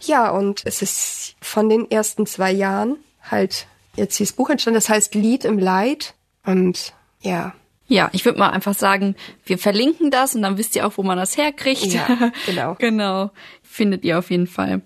[0.00, 4.88] Ja, und es ist von den ersten zwei Jahren halt jetzt dieses Buch entstanden, das
[4.88, 6.14] heißt Lied im Leid.
[6.44, 7.54] Und ja,
[7.88, 11.02] ja, ich würde mal einfach sagen, wir verlinken das und dann wisst ihr auch, wo
[11.02, 11.86] man das herkriegt.
[11.86, 12.74] Ja, genau.
[12.78, 13.30] genau.
[13.62, 14.82] Findet ihr auf jeden Fall.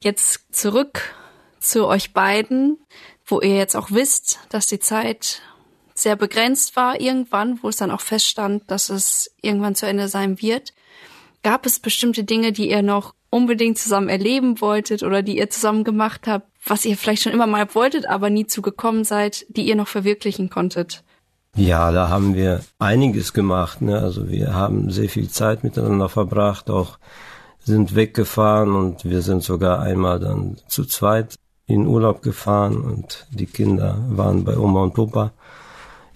[0.00, 1.14] Jetzt zurück
[1.58, 2.78] zu euch beiden,
[3.26, 5.42] wo ihr jetzt auch wisst, dass die Zeit
[5.94, 10.40] sehr begrenzt war irgendwann, wo es dann auch feststand, dass es irgendwann zu Ende sein
[10.40, 10.72] wird.
[11.42, 15.84] Gab es bestimmte Dinge, die ihr noch unbedingt zusammen erleben wolltet oder die ihr zusammen
[15.84, 19.76] gemacht habt, was ihr vielleicht schon immer mal wolltet, aber nie zugekommen seid, die ihr
[19.76, 21.04] noch verwirklichen konntet?
[21.56, 23.82] Ja, da haben wir einiges gemacht.
[23.82, 23.98] Ne?
[24.00, 26.98] Also wir haben sehr viel Zeit miteinander verbracht, auch
[27.58, 31.34] sind weggefahren und wir sind sogar einmal dann zu zweit
[31.66, 35.32] in Urlaub gefahren und die Kinder waren bei Oma und Papa.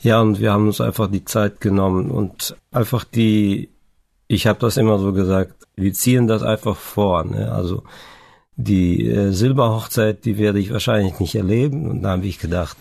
[0.01, 3.71] Ja, und wir haben uns einfach die Zeit genommen und einfach die,
[4.29, 7.25] ich habe das immer so gesagt, wir ziehen das einfach vor.
[7.25, 7.53] Ne?
[7.53, 7.85] Also
[8.57, 11.91] die äh, Silberhochzeit, die werde ich wahrscheinlich nicht erleben.
[11.91, 12.77] Und da habe ich gedacht,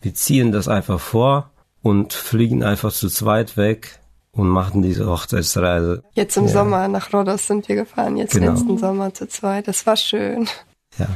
[0.00, 1.50] wir ziehen das einfach vor
[1.88, 3.98] und fliegen einfach zu zweit weg
[4.32, 6.02] und machen diese Hochzeitsreise.
[6.14, 6.50] Jetzt im ja.
[6.50, 8.52] Sommer nach Rhodos sind wir gefahren, jetzt genau.
[8.52, 9.68] letzten Sommer zu zweit.
[9.68, 10.48] Das war schön.
[10.98, 11.06] Ja.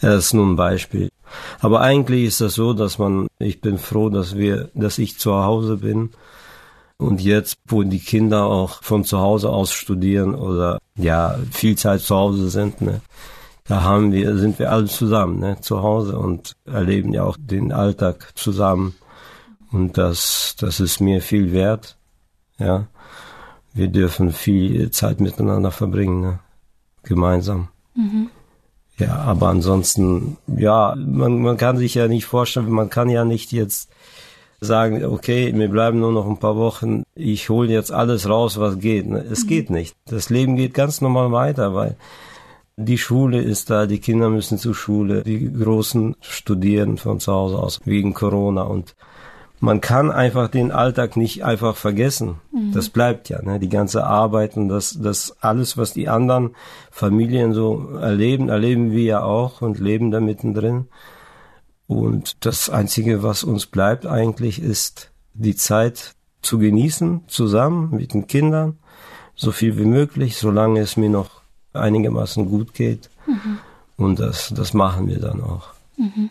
[0.00, 1.08] ja, das ist nur ein Beispiel.
[1.60, 5.32] Aber eigentlich ist das so, dass man, ich bin froh, dass wir, dass ich zu
[5.32, 6.10] Hause bin
[6.98, 12.02] und jetzt, wo die Kinder auch von zu Hause aus studieren oder ja viel Zeit
[12.02, 13.00] zu Hause sind, ne,
[13.64, 17.72] da haben wir, sind wir alle zusammen, ne, zu Hause und erleben ja auch den
[17.72, 18.94] Alltag zusammen.
[19.72, 21.96] Und das, das ist mir viel wert.
[22.58, 22.86] Ja.
[23.74, 26.38] Wir dürfen viel Zeit miteinander verbringen, ne?
[27.02, 27.68] gemeinsam.
[27.94, 28.28] Mhm.
[28.98, 33.50] Ja, aber ansonsten, ja, man, man kann sich ja nicht vorstellen, man kann ja nicht
[33.50, 33.90] jetzt
[34.60, 38.78] sagen, okay, wir bleiben nur noch ein paar Wochen, ich hole jetzt alles raus, was
[38.78, 39.06] geht.
[39.08, 39.18] Ne?
[39.18, 39.48] Es mhm.
[39.48, 39.96] geht nicht.
[40.06, 41.96] Das Leben geht ganz normal weiter, weil
[42.76, 47.58] die Schule ist da, die Kinder müssen zur Schule, die Großen studieren von zu Hause
[47.58, 48.94] aus wegen Corona und
[49.62, 52.40] man kann einfach den Alltag nicht einfach vergessen.
[52.50, 52.72] Mhm.
[52.72, 53.60] Das bleibt ja, ne?
[53.60, 56.56] die ganze Arbeit und das, das alles, was die anderen
[56.90, 60.88] Familien so erleben, erleben wir ja auch und leben da mittendrin.
[61.86, 68.26] Und das Einzige, was uns bleibt eigentlich, ist die Zeit zu genießen, zusammen mit den
[68.26, 68.78] Kindern,
[69.36, 71.40] so viel wie möglich, solange es mir noch
[71.72, 73.10] einigermaßen gut geht.
[73.28, 73.58] Mhm.
[73.96, 75.68] Und das, das machen wir dann auch.
[75.96, 76.30] Mhm.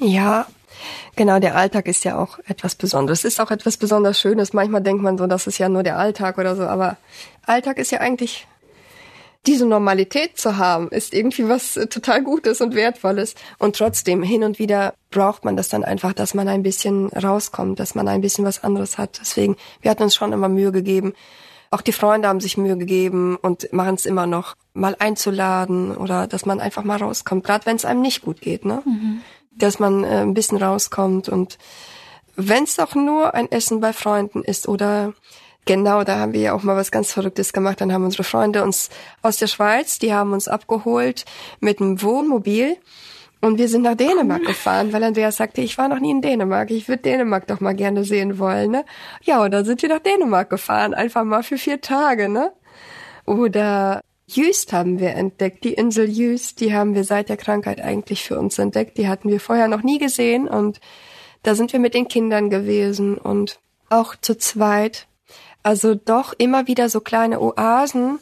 [0.00, 0.46] Ja,
[1.16, 3.20] Genau, der Alltag ist ja auch etwas Besonderes.
[3.20, 4.52] Es ist auch etwas besonders Schönes.
[4.52, 6.96] Manchmal denkt man so, das ist ja nur der Alltag oder so, aber
[7.46, 8.46] Alltag ist ja eigentlich
[9.46, 13.34] diese Normalität zu haben, ist irgendwie was total Gutes und Wertvolles.
[13.58, 17.80] Und trotzdem, hin und wieder braucht man das dann einfach, dass man ein bisschen rauskommt,
[17.80, 19.18] dass man ein bisschen was anderes hat.
[19.20, 21.12] Deswegen, wir hatten uns schon immer Mühe gegeben.
[21.70, 26.26] Auch die Freunde haben sich Mühe gegeben und machen es immer noch, mal einzuladen oder
[26.26, 28.64] dass man einfach mal rauskommt, gerade wenn es einem nicht gut geht.
[28.64, 28.82] Ne?
[28.84, 29.22] Mhm
[29.56, 31.58] dass man äh, ein bisschen rauskommt und
[32.36, 35.12] wenn es doch nur ein Essen bei Freunden ist oder
[35.66, 37.80] genau, da haben wir ja auch mal was ganz Verrücktes gemacht.
[37.80, 38.88] Dann haben unsere Freunde uns
[39.20, 41.24] aus der Schweiz, die haben uns abgeholt
[41.60, 42.78] mit einem Wohnmobil
[43.40, 46.70] und wir sind nach Dänemark gefahren, weil Andreas sagte, ich war noch nie in Dänemark,
[46.70, 48.70] ich würde Dänemark doch mal gerne sehen wollen.
[48.70, 48.84] Ne?
[49.22, 52.28] Ja, und dann sind wir nach Dänemark gefahren, einfach mal für vier Tage.
[52.28, 52.52] ne?
[53.26, 54.00] Oder
[54.36, 58.38] Jüst haben wir entdeckt, die Insel Jüst, die haben wir seit der Krankheit eigentlich für
[58.38, 58.98] uns entdeckt.
[58.98, 60.80] Die hatten wir vorher noch nie gesehen und
[61.42, 65.06] da sind wir mit den Kindern gewesen und auch zu zweit.
[65.62, 68.18] Also doch immer wieder so kleine Oasen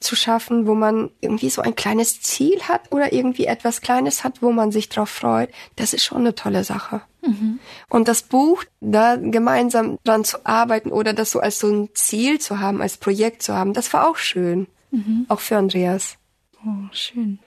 [0.00, 4.42] zu schaffen, wo man irgendwie so ein kleines Ziel hat oder irgendwie etwas Kleines hat,
[4.42, 5.50] wo man sich drauf freut.
[5.76, 7.00] Das ist schon eine tolle Sache.
[7.22, 7.58] Mhm.
[7.88, 12.38] Und das Buch, da gemeinsam dran zu arbeiten oder das so als so ein Ziel
[12.38, 14.66] zu haben, als Projekt zu haben, das war auch schön.
[14.94, 15.26] Mhm.
[15.28, 16.16] Auch für Andreas.
[16.64, 17.40] Oh, schön.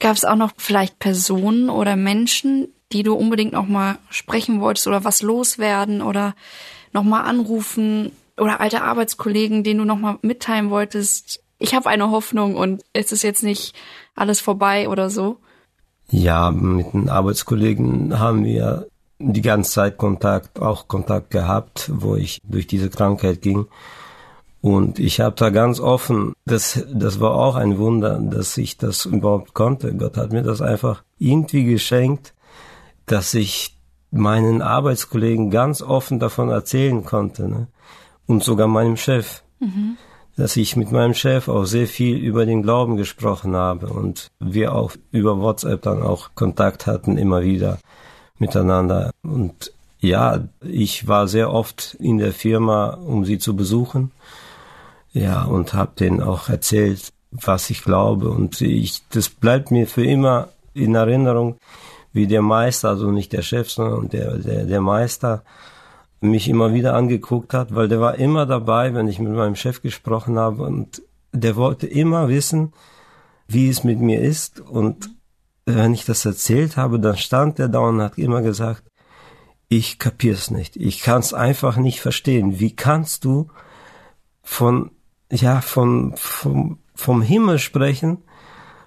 [0.00, 4.86] Gab es auch noch vielleicht Personen oder Menschen, die du unbedingt noch mal sprechen wolltest
[4.86, 6.34] oder was loswerden oder
[6.92, 11.40] noch mal anrufen oder alte Arbeitskollegen, denen du noch mal mitteilen wolltest?
[11.58, 13.74] Ich habe eine Hoffnung und es ist jetzt nicht
[14.14, 15.38] alles vorbei oder so.
[16.10, 22.40] Ja, mit den Arbeitskollegen haben wir die ganze Zeit Kontakt, auch Kontakt gehabt, wo ich
[22.44, 23.66] durch diese Krankheit ging.
[24.60, 29.04] Und ich habe da ganz offen, das, das war auch ein Wunder, dass ich das
[29.06, 29.94] überhaupt konnte.
[29.94, 32.34] Gott hat mir das einfach irgendwie geschenkt,
[33.06, 33.76] dass ich
[34.10, 37.48] meinen Arbeitskollegen ganz offen davon erzählen konnte.
[37.48, 37.68] Ne?
[38.26, 39.42] Und sogar meinem Chef.
[39.60, 39.96] Mhm.
[40.36, 44.72] Dass ich mit meinem Chef auch sehr viel über den Glauben gesprochen habe und wir
[44.72, 47.78] auch über WhatsApp dann auch Kontakt hatten, immer wieder
[48.38, 49.10] miteinander.
[49.24, 54.12] Und ja, ich war sehr oft in der Firma, um sie zu besuchen
[55.18, 58.30] ja, und habe denen auch erzählt, was ich glaube.
[58.30, 61.56] Und ich, das bleibt mir für immer in Erinnerung,
[62.12, 65.42] wie der Meister, also nicht der Chef, sondern der, der, der Meister,
[66.20, 69.82] mich immer wieder angeguckt hat, weil der war immer dabei, wenn ich mit meinem Chef
[69.82, 71.02] gesprochen habe und
[71.32, 72.72] der wollte immer wissen,
[73.46, 75.10] wie es mit mir ist und
[75.64, 78.82] wenn ich das erzählt habe, dann stand er da und hat immer gesagt,
[79.68, 82.58] ich kapier's nicht, ich kann's einfach nicht verstehen.
[82.58, 83.48] Wie kannst du
[84.42, 84.90] von
[85.30, 88.18] ja, von, vom, vom Himmel sprechen,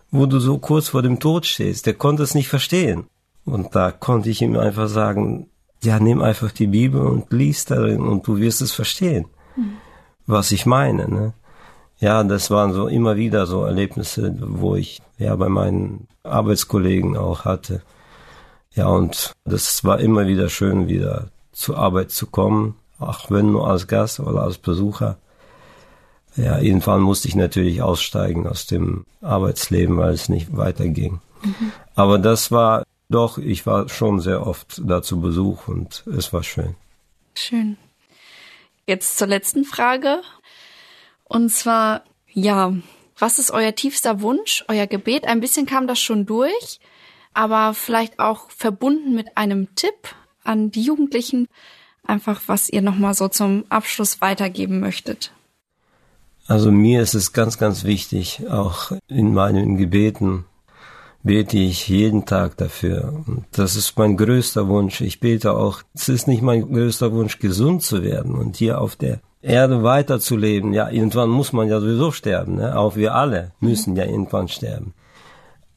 [0.10, 1.86] wo du so kurz vor dem Tod stehst.
[1.86, 3.06] Der konnte es nicht verstehen.
[3.46, 5.48] Und da konnte ich ihm einfach sagen,
[5.84, 9.26] ja, nimm einfach die Bibel und lies darin und du wirst es verstehen,
[9.56, 9.78] mhm.
[10.28, 11.08] was ich meine.
[11.08, 11.34] Ne?
[12.00, 17.46] Ja, das waren so immer wieder so Erlebnisse, wo ich ja bei meinen Arbeitskollegen auch
[17.46, 17.82] hatte.
[18.74, 23.68] Ja, und das war immer wieder schön, wieder zur Arbeit zu kommen, auch wenn nur
[23.68, 25.18] als Gast oder als Besucher.
[26.36, 31.20] Ja, irgendwann musste ich natürlich aussteigen aus dem Arbeitsleben, weil es nicht weiterging.
[31.44, 31.72] Mhm.
[31.96, 36.44] Aber das war doch, ich war schon sehr oft da zu Besuch und es war
[36.44, 36.76] schön.
[37.36, 37.78] Schön.
[38.88, 40.22] Jetzt zur letzten Frage.
[41.26, 42.74] Und zwar, ja,
[43.18, 45.26] was ist euer tiefster Wunsch, euer Gebet?
[45.26, 46.80] Ein bisschen kam das schon durch,
[47.34, 51.48] aber vielleicht auch verbunden mit einem Tipp an die Jugendlichen,
[52.06, 55.32] einfach was ihr nochmal so zum Abschluss weitergeben möchtet.
[56.52, 60.44] Also mir ist es ganz, ganz wichtig, auch in meinen Gebeten
[61.24, 63.24] bete ich jeden Tag dafür.
[63.26, 65.00] Und das ist mein größter Wunsch.
[65.00, 68.98] Ich bete auch, es ist nicht mein größter Wunsch, gesund zu werden und hier auf
[68.98, 70.74] der Erde weiterzuleben.
[70.74, 72.58] Ja, irgendwann muss man ja sowieso sterben.
[72.58, 72.78] Ne?
[72.78, 74.94] Auch wir alle müssen ja irgendwann sterben.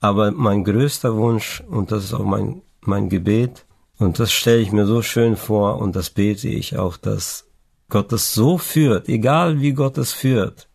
[0.00, 3.64] Aber mein größter Wunsch, und das ist auch mein, mein Gebet,
[4.00, 7.46] und das stelle ich mir so schön vor und das bete ich auch, dass
[7.94, 10.66] Gott es so führt, egal wie Gott es führt,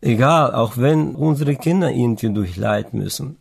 [0.00, 3.36] egal, auch wenn unsere Kinder irgendwie durch Leid müssen.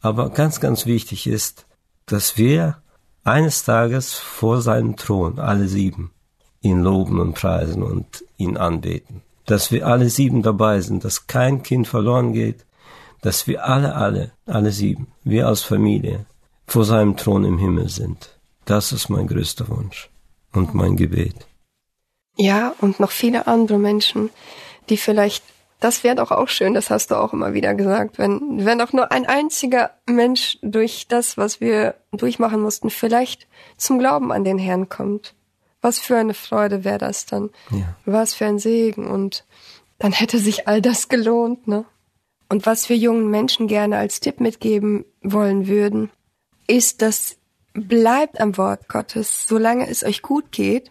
[0.00, 1.66] Aber ganz, ganz wichtig ist,
[2.06, 2.78] dass wir
[3.24, 6.12] eines Tages vor seinem Thron, alle sieben,
[6.62, 9.20] ihn loben und preisen und ihn anbeten.
[9.44, 12.64] Dass wir alle sieben dabei sind, dass kein Kind verloren geht,
[13.20, 16.24] dass wir alle, alle, alle sieben, wir als Familie,
[16.66, 18.40] vor seinem Thron im Himmel sind.
[18.64, 20.08] Das ist mein größter Wunsch
[20.54, 21.49] und mein Gebet.
[22.36, 24.30] Ja, und noch viele andere Menschen,
[24.88, 25.44] die vielleicht,
[25.80, 28.92] das wäre doch auch schön, das hast du auch immer wieder gesagt, wenn, wenn auch
[28.92, 34.58] nur ein einziger Mensch durch das, was wir durchmachen mussten, vielleicht zum Glauben an den
[34.58, 35.34] Herrn kommt.
[35.82, 37.50] Was für eine Freude wäre das dann?
[37.70, 37.96] Ja.
[38.04, 39.44] Was für ein Segen und
[39.98, 41.84] dann hätte sich all das gelohnt, ne?
[42.48, 46.10] Und was wir jungen Menschen gerne als Tipp mitgeben wollen würden,
[46.66, 47.36] ist, dass
[47.72, 50.90] bleibt am Wort Gottes, solange es euch gut geht,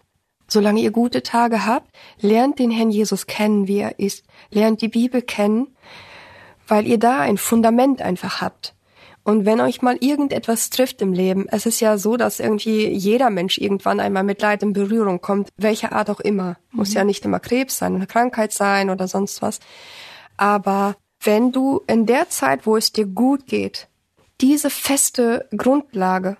[0.52, 4.88] solange ihr gute Tage habt, lernt den Herrn Jesus kennen, wie er ist, lernt die
[4.88, 5.68] Bibel kennen,
[6.66, 8.74] weil ihr da ein Fundament einfach habt.
[9.22, 13.28] Und wenn euch mal irgendetwas trifft im Leben, es ist ja so, dass irgendwie jeder
[13.30, 16.56] Mensch irgendwann einmal mit Leid in Berührung kommt, welcher Art auch immer.
[16.70, 16.96] Muss mhm.
[16.96, 19.60] ja nicht immer Krebs sein, eine Krankheit sein oder sonst was.
[20.36, 23.88] Aber wenn du in der Zeit, wo es dir gut geht,
[24.40, 26.38] diese feste Grundlage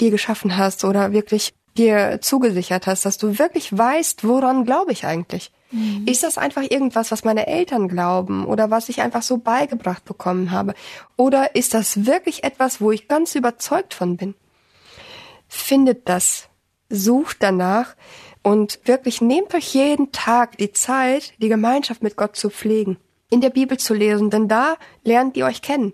[0.00, 5.04] dir geschaffen hast oder wirklich dir zugesichert hast, dass du wirklich weißt, woran glaube ich
[5.06, 5.52] eigentlich?
[5.70, 6.06] Mhm.
[6.06, 10.50] Ist das einfach irgendwas, was meine Eltern glauben oder was ich einfach so beigebracht bekommen
[10.50, 10.74] habe?
[11.16, 14.34] Oder ist das wirklich etwas, wo ich ganz überzeugt von bin?
[15.48, 16.48] Findet das,
[16.88, 17.94] sucht danach
[18.42, 22.98] und wirklich nehmt euch jeden Tag die Zeit, die Gemeinschaft mit Gott zu pflegen
[23.30, 25.92] in der Bibel zu lesen, denn da lernt ihr euch kennen.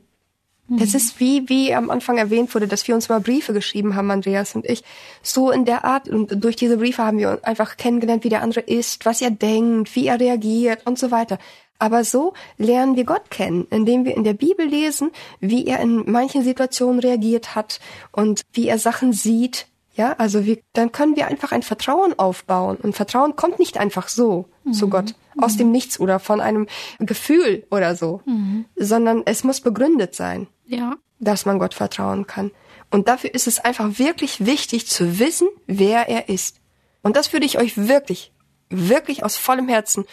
[0.73, 0.79] Mhm.
[0.79, 4.11] Das ist wie, wie am Anfang erwähnt wurde, dass wir uns mal Briefe geschrieben haben,
[4.11, 4.83] Andreas und ich.
[5.23, 8.61] So in der Art, und durch diese Briefe haben wir einfach kennengelernt, wie der andere
[8.61, 11.39] ist, was er denkt, wie er reagiert und so weiter.
[11.79, 16.11] Aber so lernen wir Gott kennen, indem wir in der Bibel lesen, wie er in
[16.11, 17.81] manchen Situationen reagiert hat
[18.13, 22.77] und wie er Sachen sieht, ja, also wir, dann können wir einfach ein Vertrauen aufbauen.
[22.77, 24.73] Und Vertrauen kommt nicht einfach so mhm.
[24.73, 25.59] zu Gott aus mhm.
[25.59, 26.67] dem Nichts oder von einem
[26.99, 28.65] Gefühl oder so, mhm.
[28.77, 30.97] sondern es muss begründet sein, ja.
[31.21, 32.51] dass man Gott vertrauen kann.
[32.91, 36.61] Und dafür ist es einfach wirklich wichtig zu wissen, wer er ist.
[37.03, 38.33] Und das würde ich euch wirklich,
[38.71, 40.05] wirklich aus vollem Herzen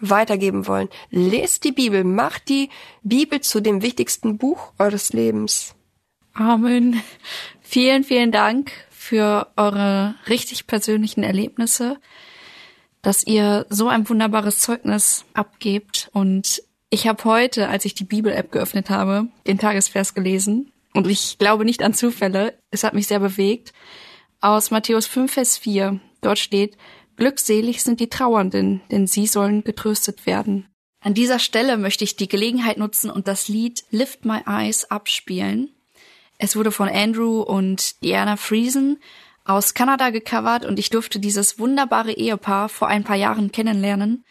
[0.00, 0.88] weitergeben wollen.
[1.10, 2.70] Lest die Bibel, macht die
[3.02, 5.74] Bibel zu dem wichtigsten Buch eures Lebens.
[6.32, 7.02] Amen.
[7.60, 8.72] Vielen, vielen Dank
[9.10, 11.98] für eure richtig persönlichen Erlebnisse,
[13.02, 16.08] dass ihr so ein wunderbares Zeugnis abgebt.
[16.12, 20.70] Und ich habe heute, als ich die Bibel-App geöffnet habe, den Tagesvers gelesen.
[20.94, 22.56] Und ich glaube nicht an Zufälle.
[22.70, 23.72] Es hat mich sehr bewegt.
[24.40, 25.98] Aus Matthäus 5, Vers 4.
[26.20, 26.76] Dort steht,
[27.16, 30.68] Glückselig sind die Trauernden, denn sie sollen getröstet werden.
[31.00, 35.74] An dieser Stelle möchte ich die Gelegenheit nutzen und das Lied Lift My Eyes abspielen.
[36.42, 38.98] Es wurde von Andrew und Diana Friesen
[39.44, 44.24] aus Kanada gecovert und ich durfte dieses wunderbare Ehepaar vor ein paar Jahren kennenlernen.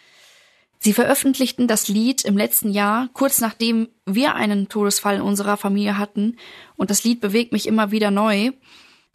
[0.79, 5.99] Sie veröffentlichten das Lied im letzten Jahr, kurz nachdem wir einen Todesfall in unserer Familie
[5.99, 6.37] hatten,
[6.77, 8.53] und das Lied bewegt mich immer wieder neu.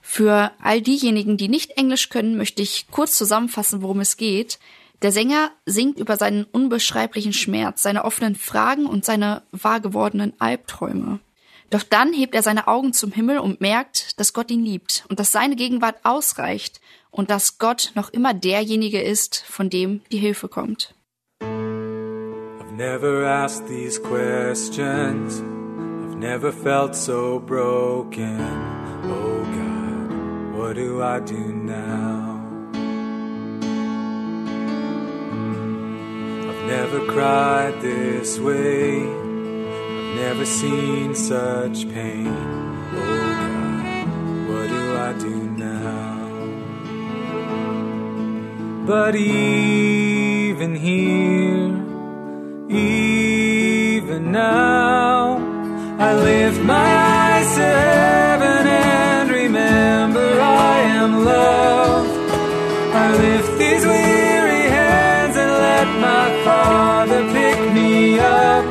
[0.01, 4.61] Für all diejenigen, die nicht Englisch können, möchte ich kurz zusammenfassen, worum es geht.
[5.03, 11.19] Der Sänger singt über seinen unbeschreiblichen Schmerz, seine offenen Fragen und seine wahr gewordenen Albträume.
[11.71, 15.19] Doch dann hebt er seine Augen zum Himmel und merkt, dass Gott ihn liebt und
[15.19, 20.49] dass seine Gegenwart ausreicht und dass Gott noch immer derjenige ist, von dem die Hilfe
[20.49, 20.95] kommt.
[21.41, 25.41] I've never asked these questions.
[25.41, 28.41] I've never felt so broken.
[29.05, 32.41] Oh God, what do I do now?
[36.49, 39.24] I've never cried this way.
[40.15, 42.29] Never seen such pain.
[42.29, 44.07] Oh God,
[44.49, 46.15] what do I do now?
[48.87, 51.71] But even here,
[52.69, 55.39] even now,
[55.99, 62.11] I lift my eyes and remember I am loved.
[62.95, 68.65] I lift these weary hands and let my Father pick me up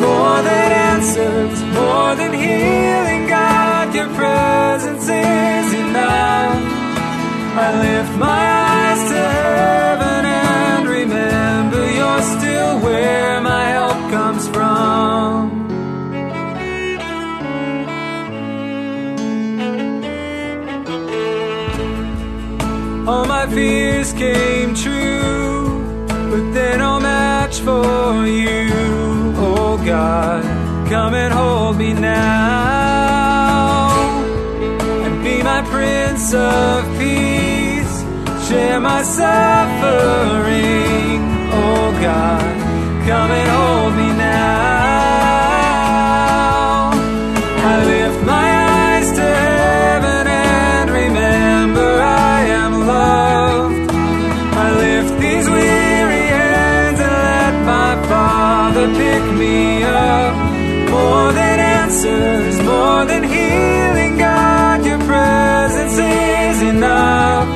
[0.00, 3.26] more than answers, more than healing.
[3.26, 6.60] God, your presence is enough.
[7.64, 15.68] I lift my eyes to heaven and remember you're still where my help comes from.
[23.08, 28.68] All my fears came true, but they're no match for you,
[29.36, 30.59] oh God.
[30.90, 32.32] Come and hold me now
[35.04, 38.04] and be my Prince of Peace.
[38.48, 39.30] Share my suffering,
[41.52, 42.42] oh God,
[43.06, 44.09] come and hold me
[63.10, 67.48] than healing, God, your presence is enough.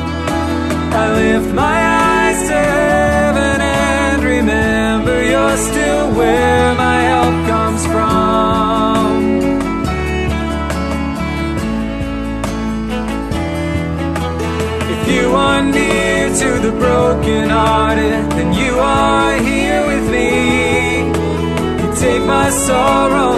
[1.03, 1.79] I lift my
[2.11, 9.07] eyes to heaven and remember you're still where my help comes from.
[14.95, 20.31] If you are near to the brokenhearted, then you are here with me.
[21.81, 23.31] You take my sorrow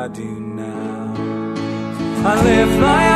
[0.00, 1.14] I do now?
[2.24, 3.09] I lift my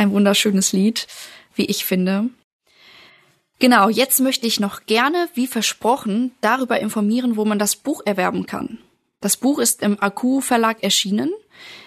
[0.00, 1.06] ein wunderschönes Lied,
[1.54, 2.30] wie ich finde.
[3.58, 8.46] Genau, jetzt möchte ich noch gerne, wie versprochen, darüber informieren, wo man das Buch erwerben
[8.46, 8.78] kann.
[9.20, 11.30] Das Buch ist im Akku Verlag erschienen.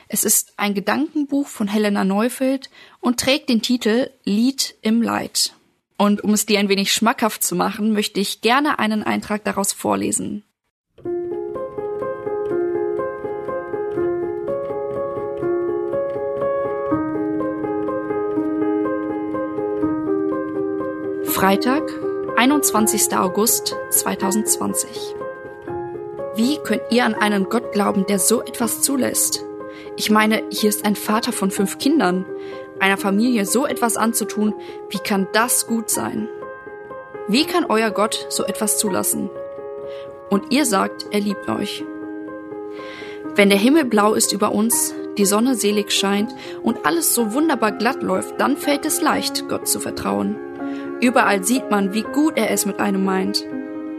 [0.08, 5.56] Es ist ein Gedankenbuch von Helena Neufeld und trägt den Titel Lied im Leid.
[5.98, 9.74] Und um es dir ein wenig schmackhaft zu machen, möchte ich gerne einen Eintrag daraus
[9.74, 10.44] vorlesen.
[21.44, 21.84] Freitag,
[22.38, 23.18] 21.
[23.18, 25.14] August 2020.
[26.38, 29.44] Wie könnt ihr an einen Gott glauben, der so etwas zulässt?
[29.98, 32.26] Ich meine, hier ist ein Vater von fünf Kindern.
[32.80, 34.54] Einer Familie so etwas anzutun,
[34.90, 36.30] wie kann das gut sein?
[37.28, 39.30] Wie kann euer Gott so etwas zulassen?
[40.30, 41.84] Und ihr sagt, er liebt euch.
[43.36, 46.34] Wenn der Himmel blau ist über uns, die Sonne selig scheint
[46.64, 50.38] und alles so wunderbar glatt läuft, dann fällt es leicht, Gott zu vertrauen.
[51.04, 53.46] Überall sieht man, wie gut er es mit einem meint.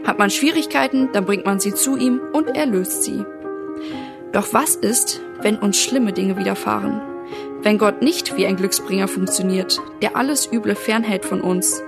[0.07, 3.23] Hat man Schwierigkeiten, dann bringt man sie zu ihm und er löst sie.
[4.31, 6.99] Doch was ist, wenn uns schlimme Dinge widerfahren?
[7.61, 11.83] Wenn Gott nicht wie ein Glücksbringer funktioniert, der alles Üble fernhält von uns?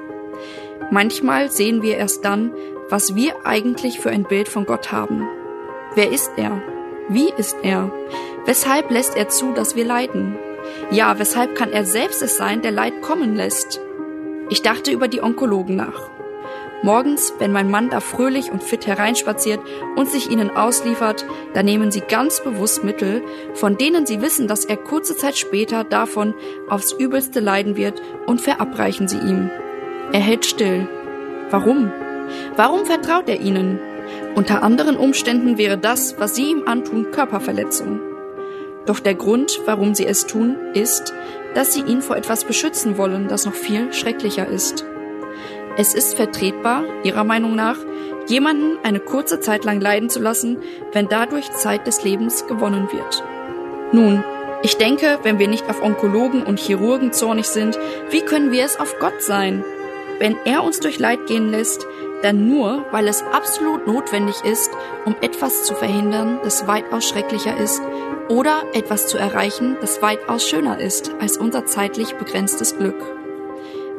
[0.92, 2.54] Manchmal sehen wir erst dann,
[2.90, 5.28] was wir eigentlich für ein Bild von Gott haben.
[5.96, 6.62] Wer ist er?
[7.10, 7.92] Wie ist er?
[8.46, 10.38] Weshalb lässt er zu, dass wir leiden?
[10.92, 13.82] Ja, weshalb kann er selbst es sein, der Leid kommen lässt?
[14.50, 16.10] Ich dachte über die Onkologen nach.
[16.84, 19.60] Morgens, wenn mein Mann da fröhlich und fit hereinspaziert
[19.96, 23.24] und sich ihnen ausliefert, da nehmen sie ganz bewusst Mittel,
[23.56, 26.36] von denen sie wissen, dass er kurze Zeit später davon
[26.70, 29.50] aufs übelste leiden wird und verabreichen sie ihm.
[30.14, 30.88] Er hält still.
[31.50, 31.92] Warum?
[32.56, 33.80] Warum vertraut er ihnen?
[34.36, 38.00] Unter anderen Umständen wäre das, was sie ihm antun, Körperverletzung.
[38.86, 41.14] Doch der Grund, warum sie es tun, ist,
[41.54, 44.86] dass sie ihn vor etwas beschützen wollen, das noch viel schrecklicher ist.
[45.78, 47.78] Es ist vertretbar, ihrer Meinung nach,
[48.28, 50.58] jemanden eine kurze Zeit lang leiden zu lassen,
[50.92, 53.24] wenn dadurch Zeit des Lebens gewonnen wird.
[53.92, 54.24] Nun,
[54.64, 57.78] ich denke, wenn wir nicht auf Onkologen und Chirurgen zornig sind,
[58.10, 59.64] wie können wir es auf Gott sein?
[60.20, 61.86] Wenn er uns durch Leid gehen lässt,
[62.24, 64.72] dann nur, weil es absolut notwendig ist,
[65.06, 67.82] um etwas zu verhindern, das weitaus schrecklicher ist,
[68.30, 73.02] oder etwas zu erreichen, das weitaus schöner ist als unser zeitlich begrenztes Glück.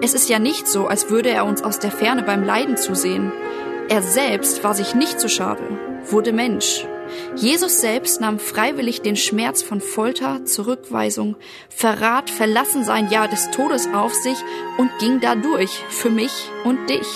[0.01, 3.33] Es ist ja nicht so, als würde er uns aus der Ferne beim Leiden zusehen.
[3.89, 5.63] Er selbst war sich nicht zu schade,
[6.05, 6.87] wurde Mensch,
[7.35, 11.37] Jesus selbst nahm freiwillig den Schmerz von Folter, Zurückweisung,
[11.69, 14.39] Verrat, Verlassensein, ja des Todes auf sich
[14.77, 16.33] und ging dadurch für mich
[16.65, 17.07] und dich.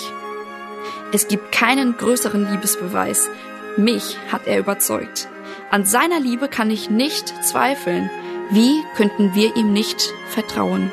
[1.11, 3.29] Es gibt keinen größeren Liebesbeweis.
[3.77, 5.27] Mich hat er überzeugt.
[5.73, 8.07] An seiner Liebe kann ich nicht zweifeln.
[8.51, 10.91] Wie könnten wir ihm nicht vertrauen?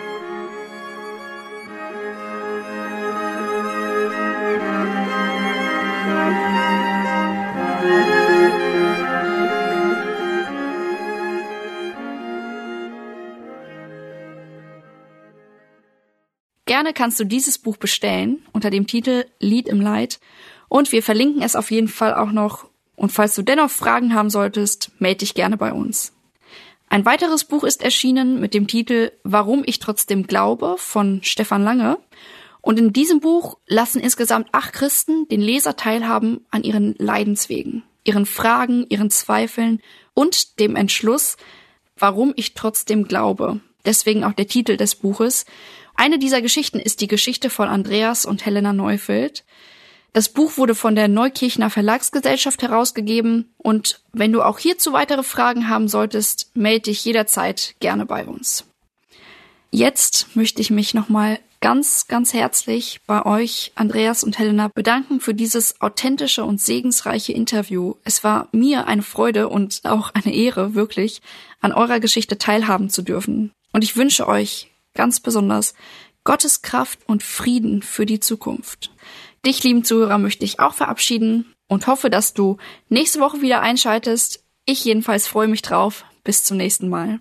[16.65, 20.21] Gerne kannst du dieses Buch bestellen unter dem Titel Lied im Leid
[20.71, 22.70] und wir verlinken es auf jeden Fall auch noch.
[23.01, 26.13] Und falls du dennoch Fragen haben solltest, melde dich gerne bei uns.
[26.91, 31.97] Ein weiteres Buch ist erschienen mit dem Titel Warum ich trotzdem glaube von Stefan Lange.
[32.61, 38.27] Und in diesem Buch lassen insgesamt acht Christen den Leser teilhaben an ihren Leidenswegen, ihren
[38.27, 39.81] Fragen, ihren Zweifeln
[40.13, 41.39] und dem Entschluss,
[41.97, 43.61] warum ich trotzdem glaube.
[43.87, 45.47] Deswegen auch der Titel des Buches,
[45.95, 49.47] eine dieser Geschichten ist die Geschichte von Andreas und Helena Neufeld.
[50.13, 55.69] Das Buch wurde von der Neukirchner Verlagsgesellschaft herausgegeben und wenn du auch hierzu weitere Fragen
[55.69, 58.65] haben solltest, melde dich jederzeit gerne bei uns.
[59.71, 65.35] Jetzt möchte ich mich nochmal ganz, ganz herzlich bei euch, Andreas und Helena, bedanken für
[65.35, 67.95] dieses authentische und segensreiche Interview.
[68.03, 71.23] Es war mir eine Freude und auch eine Ehre, wirklich,
[71.61, 73.53] an eurer Geschichte teilhaben zu dürfen.
[73.73, 75.75] Und ich wünsche euch ganz besonders
[76.25, 78.91] Gottes Kraft und Frieden für die Zukunft.
[79.47, 84.45] Dich, lieben Zuhörer, möchte ich auch verabschieden und hoffe, dass du nächste Woche wieder einschaltest.
[84.67, 86.05] Ich jedenfalls freue mich drauf.
[86.25, 87.21] Bis zum nächsten Mal.